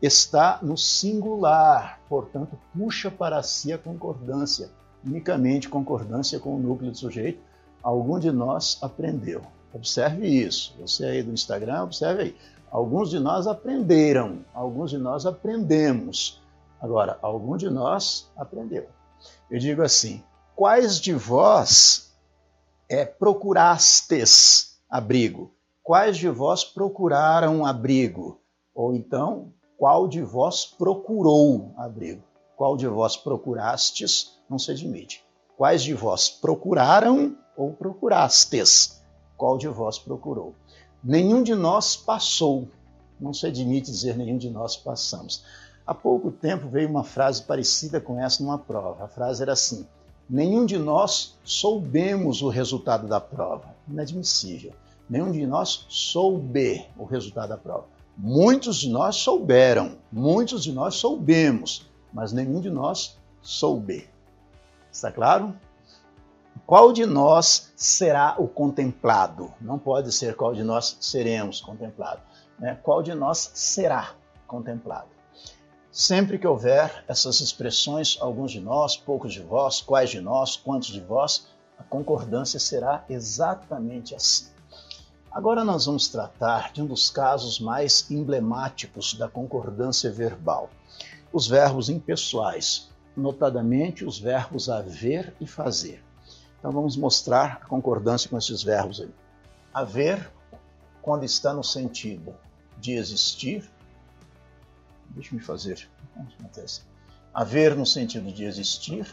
[0.00, 4.70] está no singular, portanto, puxa para si a concordância,
[5.04, 7.40] unicamente concordância com o núcleo do sujeito.
[7.82, 9.42] Algum de nós aprendeu.
[9.72, 10.74] Observe isso.
[10.80, 12.36] Você aí do Instagram, observe aí.
[12.70, 16.40] Alguns de nós aprenderam, alguns de nós aprendemos.
[16.80, 18.88] Agora, algum de nós aprendeu.
[19.50, 20.22] Eu digo assim:
[20.54, 22.14] quais de vós
[22.88, 25.52] é, procurastes abrigo?
[25.82, 28.40] Quais de vós procuraram abrigo?
[28.72, 32.22] Ou então, qual de vós procurou abrigo?
[32.56, 34.38] Qual de vós procurastes?
[34.48, 35.24] Não se admite.
[35.56, 39.02] Quais de vós procuraram ou procurastes?
[39.36, 40.54] Qual de vós procurou?
[41.02, 42.68] Nenhum de nós passou.
[43.18, 45.44] Não se admite dizer nenhum de nós passamos.
[45.86, 49.04] Há pouco tempo veio uma frase parecida com essa numa prova.
[49.04, 49.86] A frase era assim:
[50.28, 53.74] Nenhum de nós soubemos o resultado da prova.
[53.88, 54.72] Inadmissível.
[55.08, 57.86] Nenhum de nós soube o resultado da prova.
[58.16, 64.08] Muitos de nós souberam, muitos de nós soubemos, mas nenhum de nós soube.
[64.92, 65.54] Está claro?
[66.70, 69.52] Qual de nós será o contemplado?
[69.60, 72.22] Não pode ser qual de nós seremos contemplado.
[72.60, 72.78] Né?
[72.80, 74.14] Qual de nós será
[74.46, 75.08] contemplado?
[75.90, 80.90] Sempre que houver essas expressões, alguns de nós, poucos de vós, quais de nós, quantos
[80.90, 84.46] de vós, a concordância será exatamente assim.
[85.28, 90.70] Agora nós vamos tratar de um dos casos mais emblemáticos da concordância verbal:
[91.32, 96.08] os verbos impessoais, notadamente os verbos haver e fazer.
[96.60, 99.10] Então vamos mostrar a concordância com esses verbos aí.
[99.72, 100.30] Haver,
[101.00, 102.34] quando está no sentido
[102.78, 103.68] de existir,
[105.08, 105.88] deixa me fazer,
[107.32, 109.12] haver no sentido de existir,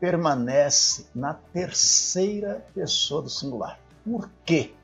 [0.00, 3.78] permanece na terceira pessoa do singular.
[4.04, 4.74] Por quê?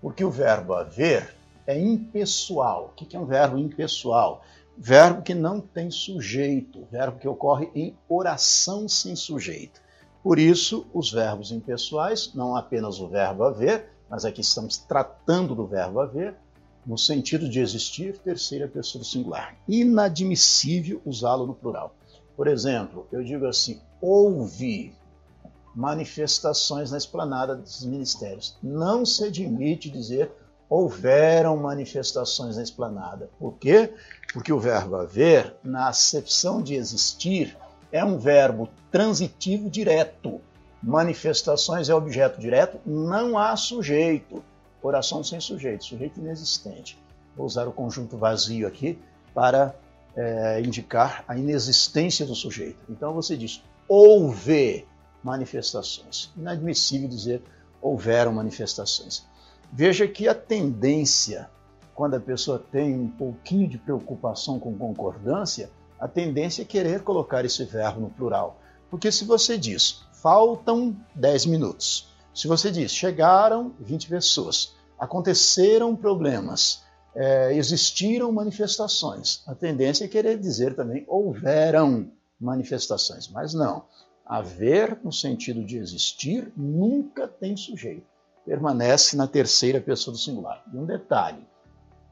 [0.00, 1.34] Porque o verbo haver
[1.64, 2.86] é impessoal.
[2.86, 4.42] O que é um verbo impessoal?
[4.76, 9.80] Verbo que não tem sujeito, verbo que ocorre em oração sem sujeito.
[10.22, 15.66] Por isso, os verbos impessoais, não apenas o verbo haver, mas aqui estamos tratando do
[15.66, 16.34] verbo haver,
[16.84, 19.56] no sentido de existir, terceira pessoa do singular.
[19.68, 21.94] Inadmissível usá-lo no plural.
[22.36, 24.94] Por exemplo, eu digo assim: houve
[25.74, 28.56] manifestações na esplanada dos ministérios.
[28.62, 30.30] Não se admite dizer
[30.68, 33.30] houveram manifestações na esplanada.
[33.38, 33.94] Por quê?
[34.32, 37.56] Porque o verbo haver, na acepção de existir,
[37.90, 40.40] é um verbo transitivo direto.
[40.82, 44.42] Manifestações é objeto direto, não há sujeito.
[44.80, 46.98] Oração sem sujeito, sujeito inexistente.
[47.36, 48.98] Vou usar o conjunto vazio aqui
[49.34, 49.74] para
[50.14, 52.78] é, indicar a inexistência do sujeito.
[52.88, 54.86] Então você diz houve
[55.22, 56.30] manifestações.
[56.36, 57.42] Inadmissível dizer
[57.80, 59.26] houveram manifestações.
[59.72, 61.48] Veja que a tendência,
[61.94, 67.44] quando a pessoa tem um pouquinho de preocupação com concordância, a tendência é querer colocar
[67.44, 68.60] esse verbo no plural.
[68.90, 76.82] Porque se você diz faltam 10 minutos, se você diz chegaram 20 pessoas, aconteceram problemas,
[77.14, 83.84] é, existiram manifestações, a tendência é querer dizer também houveram manifestações, mas não.
[84.24, 88.06] Haver, no sentido de existir, nunca tem sujeito.
[88.44, 90.62] Permanece na terceira pessoa do singular.
[90.72, 91.46] E um detalhe: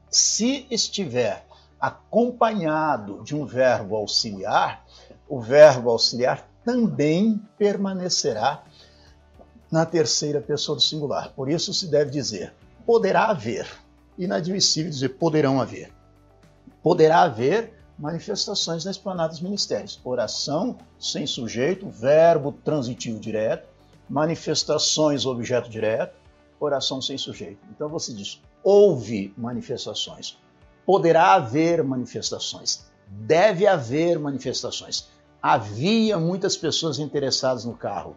[0.09, 1.46] se estiver
[1.79, 4.85] acompanhado de um verbo auxiliar,
[5.29, 8.63] o verbo auxiliar também permanecerá
[9.71, 11.31] na terceira pessoa do singular.
[11.35, 12.53] Por isso se deve dizer
[12.85, 13.67] poderá haver.
[14.17, 15.91] Inadmissível dizer poderão haver.
[16.81, 19.99] Poderá haver manifestações na esplanada dos ministérios.
[20.03, 23.67] Oração sem sujeito, verbo transitivo direto,
[24.09, 26.15] manifestações objeto direto,
[26.59, 27.59] oração sem sujeito.
[27.69, 30.37] Então você diz houve manifestações
[30.87, 35.09] poderá haver manifestações, deve haver manifestações.
[35.41, 38.15] Havia muitas pessoas interessadas no carro,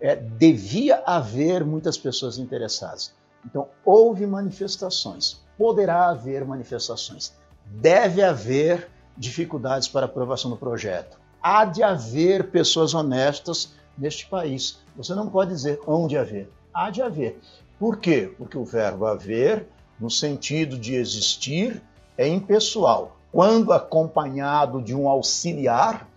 [0.00, 3.12] é, devia haver muitas pessoas interessadas.
[3.44, 7.34] Então, houve manifestações, poderá haver manifestações,
[7.66, 11.18] deve haver dificuldades para aprovação do projeto.
[11.42, 14.78] Há de haver pessoas honestas neste país.
[14.96, 17.40] Você não pode dizer onde haver, há de haver.
[17.80, 18.32] Por quê?
[18.38, 19.66] Porque o verbo haver,
[19.98, 21.82] no sentido de existir,
[22.16, 23.16] é impessoal.
[23.30, 26.08] Quando acompanhado de um auxiliar,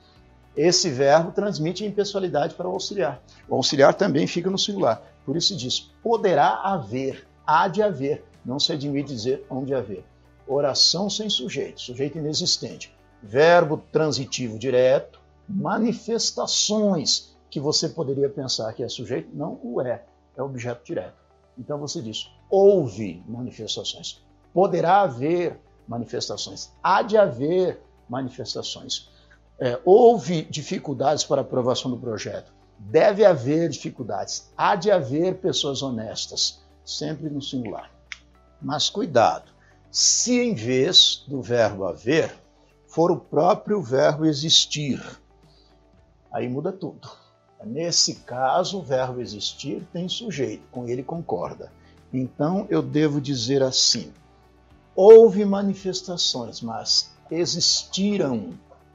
[0.56, 3.22] esse verbo transmite impessoalidade para o auxiliar.
[3.48, 5.02] O auxiliar também fica no singular.
[5.26, 8.24] Por isso diz: poderá haver, há de haver.
[8.46, 10.06] Não se admite dizer onde haver.
[10.48, 12.96] Oração sem sujeito, sujeito inexistente.
[13.24, 15.20] Verbo transitivo direto,
[15.50, 20.04] manifestações que você poderia pensar que é sujeito, não o é,
[20.38, 21.16] é objeto direto.
[21.58, 24.24] Então você diz: houve manifestações.
[24.54, 26.72] Poderá haver manifestações.
[26.82, 29.10] Há de haver manifestações.
[29.60, 32.52] É, houve dificuldades para aprovação do projeto.
[32.78, 34.52] Deve haver dificuldades.
[34.58, 37.90] Há de haver pessoas honestas, sempre no singular.
[38.62, 39.52] Mas cuidado,
[39.90, 42.36] se em vez do verbo haver
[42.88, 45.02] for o próprio verbo existir,
[46.32, 47.10] aí muda tudo.
[47.64, 51.72] Nesse caso, o verbo existir tem sujeito, com ele concorda.
[52.14, 54.14] Então eu devo dizer assim:
[54.96, 58.54] houve manifestações, mas existiram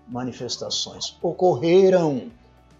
[0.08, 2.30] manifestações, ocorreram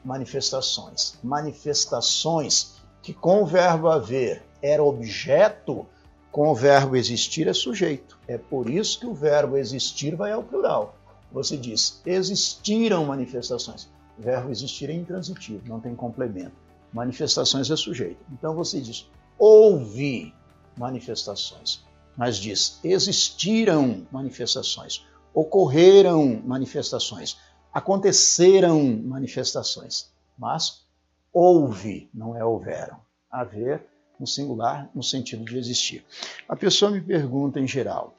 [0.05, 1.19] manifestações.
[1.23, 5.87] Manifestações que com o verbo haver era objeto,
[6.33, 8.19] com o verbo existir é sujeito.
[8.27, 10.95] É por isso que o verbo existir vai ao plural.
[11.33, 13.89] Você diz, existiram manifestações.
[14.19, 16.53] O verbo existir é intransitivo, não tem complemento.
[16.93, 18.19] Manifestações é sujeito.
[18.33, 19.09] Então você diz,
[19.39, 20.35] houve
[20.77, 21.85] manifestações
[22.17, 25.05] mas diz: existiram manifestações,
[25.35, 27.37] ocorreram manifestações,
[27.73, 30.85] aconteceram manifestações, mas
[31.33, 32.99] houve, não é houveram.
[33.31, 33.87] Haver
[34.19, 36.05] no singular, no sentido de existir.
[36.49, 38.15] A pessoa me pergunta em geral,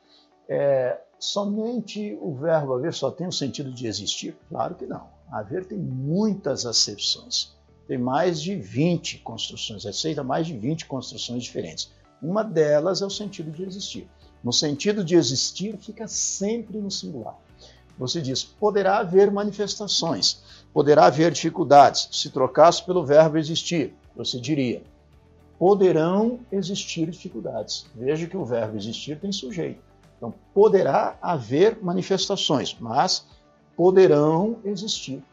[0.49, 4.35] é, somente o verbo haver só tem o sentido de existir?
[4.49, 5.07] Claro que não.
[5.31, 7.55] Haver tem muitas acepções.
[7.87, 11.91] Tem mais de 20 construções, aceita mais de 20 construções diferentes.
[12.21, 14.07] Uma delas é o sentido de existir.
[14.43, 17.37] No sentido de existir, fica sempre no singular.
[17.97, 20.43] Você diz: poderá haver manifestações,
[20.73, 22.09] poderá haver dificuldades.
[22.11, 24.83] Se trocasse pelo verbo existir, você diria:
[25.57, 27.85] poderão existir dificuldades.
[27.95, 29.81] Veja que o verbo existir tem sujeito.
[30.17, 33.25] Então, poderá haver manifestações, mas
[33.75, 35.23] poderão existir.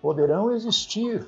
[0.00, 1.26] Poderão existir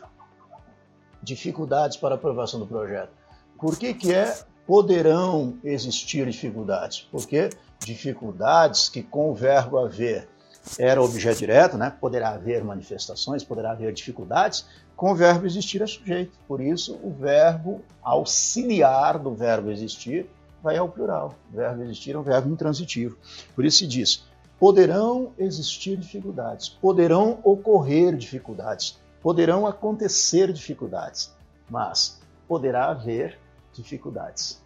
[1.22, 3.12] dificuldades para aprovação do projeto.
[3.58, 7.06] Por que, que é poderão existir dificuldades?
[7.10, 7.50] Porque
[7.80, 10.28] dificuldades que com o verbo haver
[10.78, 11.92] era objeto direto, né?
[12.00, 16.38] poderá haver manifestações, poderá haver dificuldades, com o verbo existir é sujeito.
[16.46, 20.30] Por isso, o verbo auxiliar do verbo existir
[20.62, 21.34] vai ao plural.
[21.52, 23.16] O verbo existir é um verbo intransitivo.
[23.54, 24.24] Por isso se diz:
[24.60, 31.34] poderão existir dificuldades, poderão ocorrer dificuldades, poderão acontecer dificuldades,
[31.68, 33.38] mas poderá haver
[33.72, 34.60] dificuldades.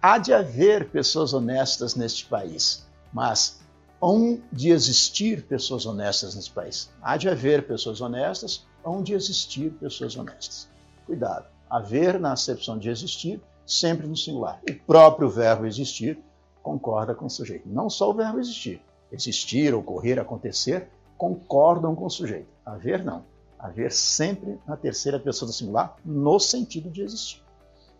[0.00, 3.60] Há de haver pessoas honestas neste país, mas
[4.00, 6.90] hão de existir pessoas honestas nesse país.
[7.02, 10.68] Há de haver pessoas honestas, hão de existir pessoas honestas.
[11.06, 14.60] Cuidado, haver na acepção de existir, sempre no singular.
[14.68, 16.18] O próprio verbo existir
[16.62, 17.68] concorda com o sujeito.
[17.68, 18.80] Não só o verbo existir.
[19.10, 22.48] Existir, ocorrer, acontecer, concordam com o sujeito.
[22.64, 23.24] Haver não.
[23.58, 27.45] Haver sempre na terceira pessoa do singular, no sentido de existir.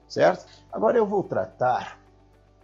[0.09, 0.47] Certo?
[0.73, 1.99] Agora eu vou tratar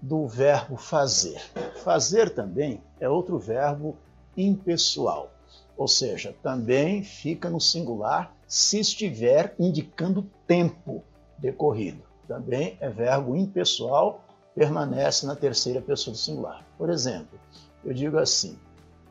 [0.01, 1.41] do verbo fazer.
[1.83, 3.97] Fazer também é outro verbo
[4.37, 5.31] impessoal,
[5.77, 11.05] ou seja, também fica no singular se estiver indicando tempo
[11.39, 12.03] decorrido.
[12.27, 14.25] Também é verbo impessoal,
[14.55, 16.65] permanece na terceira pessoa do singular.
[16.77, 17.39] Por exemplo,
[17.85, 18.59] eu digo assim: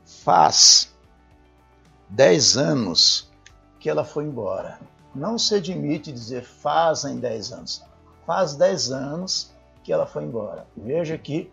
[0.06, 0.94] faz
[2.10, 3.32] 10 anos
[3.80, 4.80] que ela foi embora.
[5.14, 7.84] Não se admite dizer fazem 10 anos.
[8.26, 9.51] Faz 10 anos
[9.84, 10.65] que ela foi embora.
[10.76, 11.51] Veja que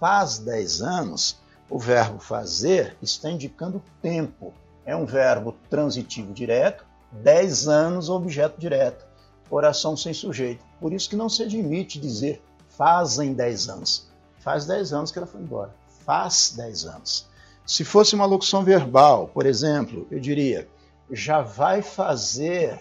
[0.00, 1.38] faz 10 anos,
[1.70, 4.52] o verbo fazer está indicando tempo.
[4.84, 9.04] É um verbo transitivo direto, 10 anos objeto direto,
[9.50, 10.64] oração sem sujeito.
[10.80, 14.08] Por isso que não se admite dizer fazem 10 anos.
[14.38, 15.74] Faz 10 anos que ela foi embora.
[16.04, 17.26] Faz 10 anos.
[17.66, 20.66] Se fosse uma locução verbal, por exemplo, eu diria
[21.10, 22.78] já vai fazer,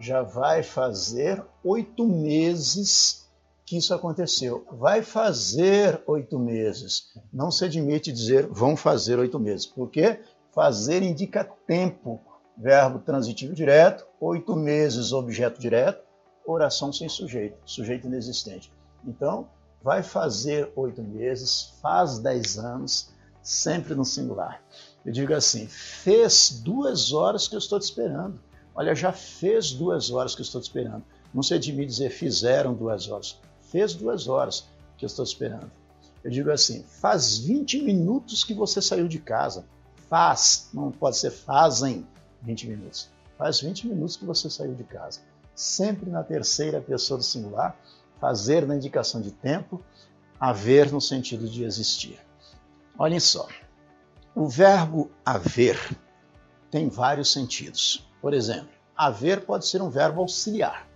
[0.00, 3.28] já vai fazer oito meses
[3.66, 4.66] que isso aconteceu.
[4.72, 7.12] Vai fazer oito meses.
[7.30, 10.18] Não se admite dizer vão fazer oito meses, porque
[10.52, 12.18] fazer indica tempo,
[12.56, 16.02] verbo transitivo direto, oito meses, objeto direto,
[16.46, 18.72] oração sem sujeito, sujeito inexistente.
[19.06, 19.48] Então,
[19.82, 23.10] vai fazer oito meses, faz dez anos,
[23.42, 24.62] sempre no singular.
[25.04, 28.40] Eu digo assim: fez duas horas que eu estou te esperando.
[28.74, 31.04] Olha, já fez duas horas que eu estou te esperando.
[31.32, 33.38] Não se admite dizer fizeram duas horas
[33.70, 34.66] fez duas horas
[34.98, 35.70] que eu estou esperando.
[36.22, 39.64] Eu digo assim: faz 20 minutos que você saiu de casa.
[40.08, 42.06] Faz, não pode ser fazem
[42.42, 43.08] 20 minutos.
[43.38, 45.20] Faz 20 minutos que você saiu de casa.
[45.54, 47.78] Sempre na terceira pessoa do singular,
[48.20, 49.82] fazer na indicação de tempo,
[50.38, 52.18] haver no sentido de existir.
[52.98, 53.48] Olhem só,
[54.34, 55.78] o verbo haver
[56.70, 58.06] tem vários sentidos.
[58.20, 60.86] Por exemplo, haver pode ser um verbo auxiliar.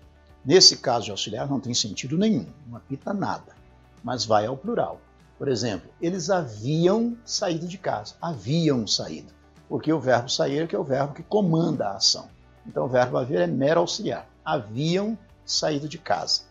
[0.44, 3.54] Nesse caso de auxiliar não tem sentido nenhum, não apita nada,
[4.02, 5.00] mas vai ao plural.
[5.38, 9.32] Por exemplo, eles haviam saído de casa, haviam saído,
[9.68, 12.28] porque o verbo sair que é o verbo que comanda a ação.
[12.66, 14.26] Então o verbo haver é mero auxiliar.
[14.44, 16.42] Haviam saído de casa.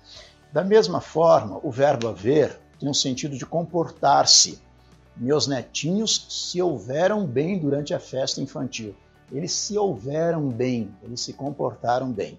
[0.51, 4.61] Da mesma forma, o verbo haver tem um sentido de comportar-se.
[5.15, 8.95] Meus netinhos se houveram bem durante a festa infantil.
[9.33, 12.37] Eles se houveram bem, eles se comportaram bem.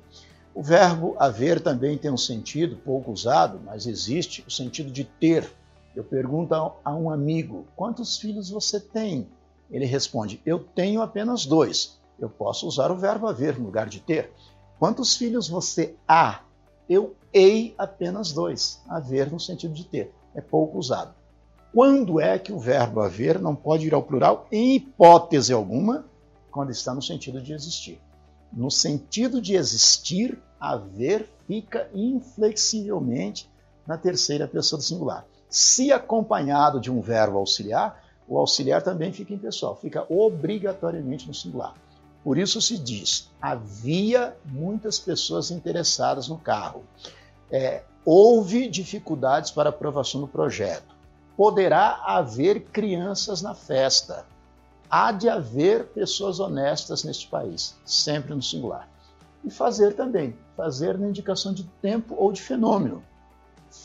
[0.54, 5.52] O verbo haver também tem um sentido pouco usado, mas existe o sentido de ter.
[5.96, 9.26] Eu pergunto a um amigo: quantos filhos você tem?
[9.68, 11.98] Ele responde: eu tenho apenas dois.
[12.20, 14.30] Eu posso usar o verbo haver no lugar de ter.
[14.78, 16.42] Quantos filhos você há?
[16.88, 18.80] Eu hei apenas dois.
[18.88, 20.12] Haver no sentido de ter.
[20.34, 21.12] É pouco usado.
[21.72, 24.46] Quando é que o verbo haver não pode ir ao plural?
[24.52, 26.04] Em hipótese alguma,
[26.54, 28.00] quando está no sentido de existir
[28.56, 33.50] no sentido de existir, haver fica inflexivelmente
[33.86, 35.26] na terceira pessoa do singular.
[35.48, 41.74] Se acompanhado de um verbo auxiliar, o auxiliar também fica impessoal, fica obrigatoriamente no singular.
[42.22, 46.84] Por isso se diz: havia muitas pessoas interessadas no carro.
[47.50, 50.94] É, houve dificuldades para aprovação do projeto.
[51.36, 54.24] Poderá haver crianças na festa.
[54.90, 58.88] Há de haver pessoas honestas neste país, sempre no singular.
[59.44, 63.02] E fazer também, fazer na indicação de tempo ou de fenômeno.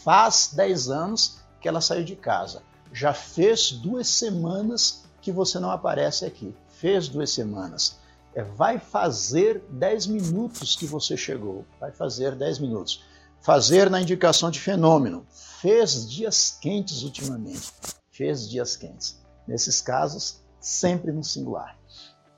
[0.03, 2.61] Faz 10 anos que ela saiu de casa.
[2.93, 6.55] Já fez duas semanas que você não aparece aqui.
[6.69, 7.97] Fez duas semanas.
[8.33, 11.65] É, vai fazer 10 minutos que você chegou.
[11.79, 13.03] Vai fazer 10 minutos.
[13.41, 15.25] Fazer na indicação de fenômeno.
[15.61, 17.71] Fez dias quentes ultimamente.
[18.11, 19.19] Fez dias quentes.
[19.47, 21.77] Nesses casos, sempre no singular.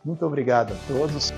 [0.03, 1.31] Muito obrigado a todos.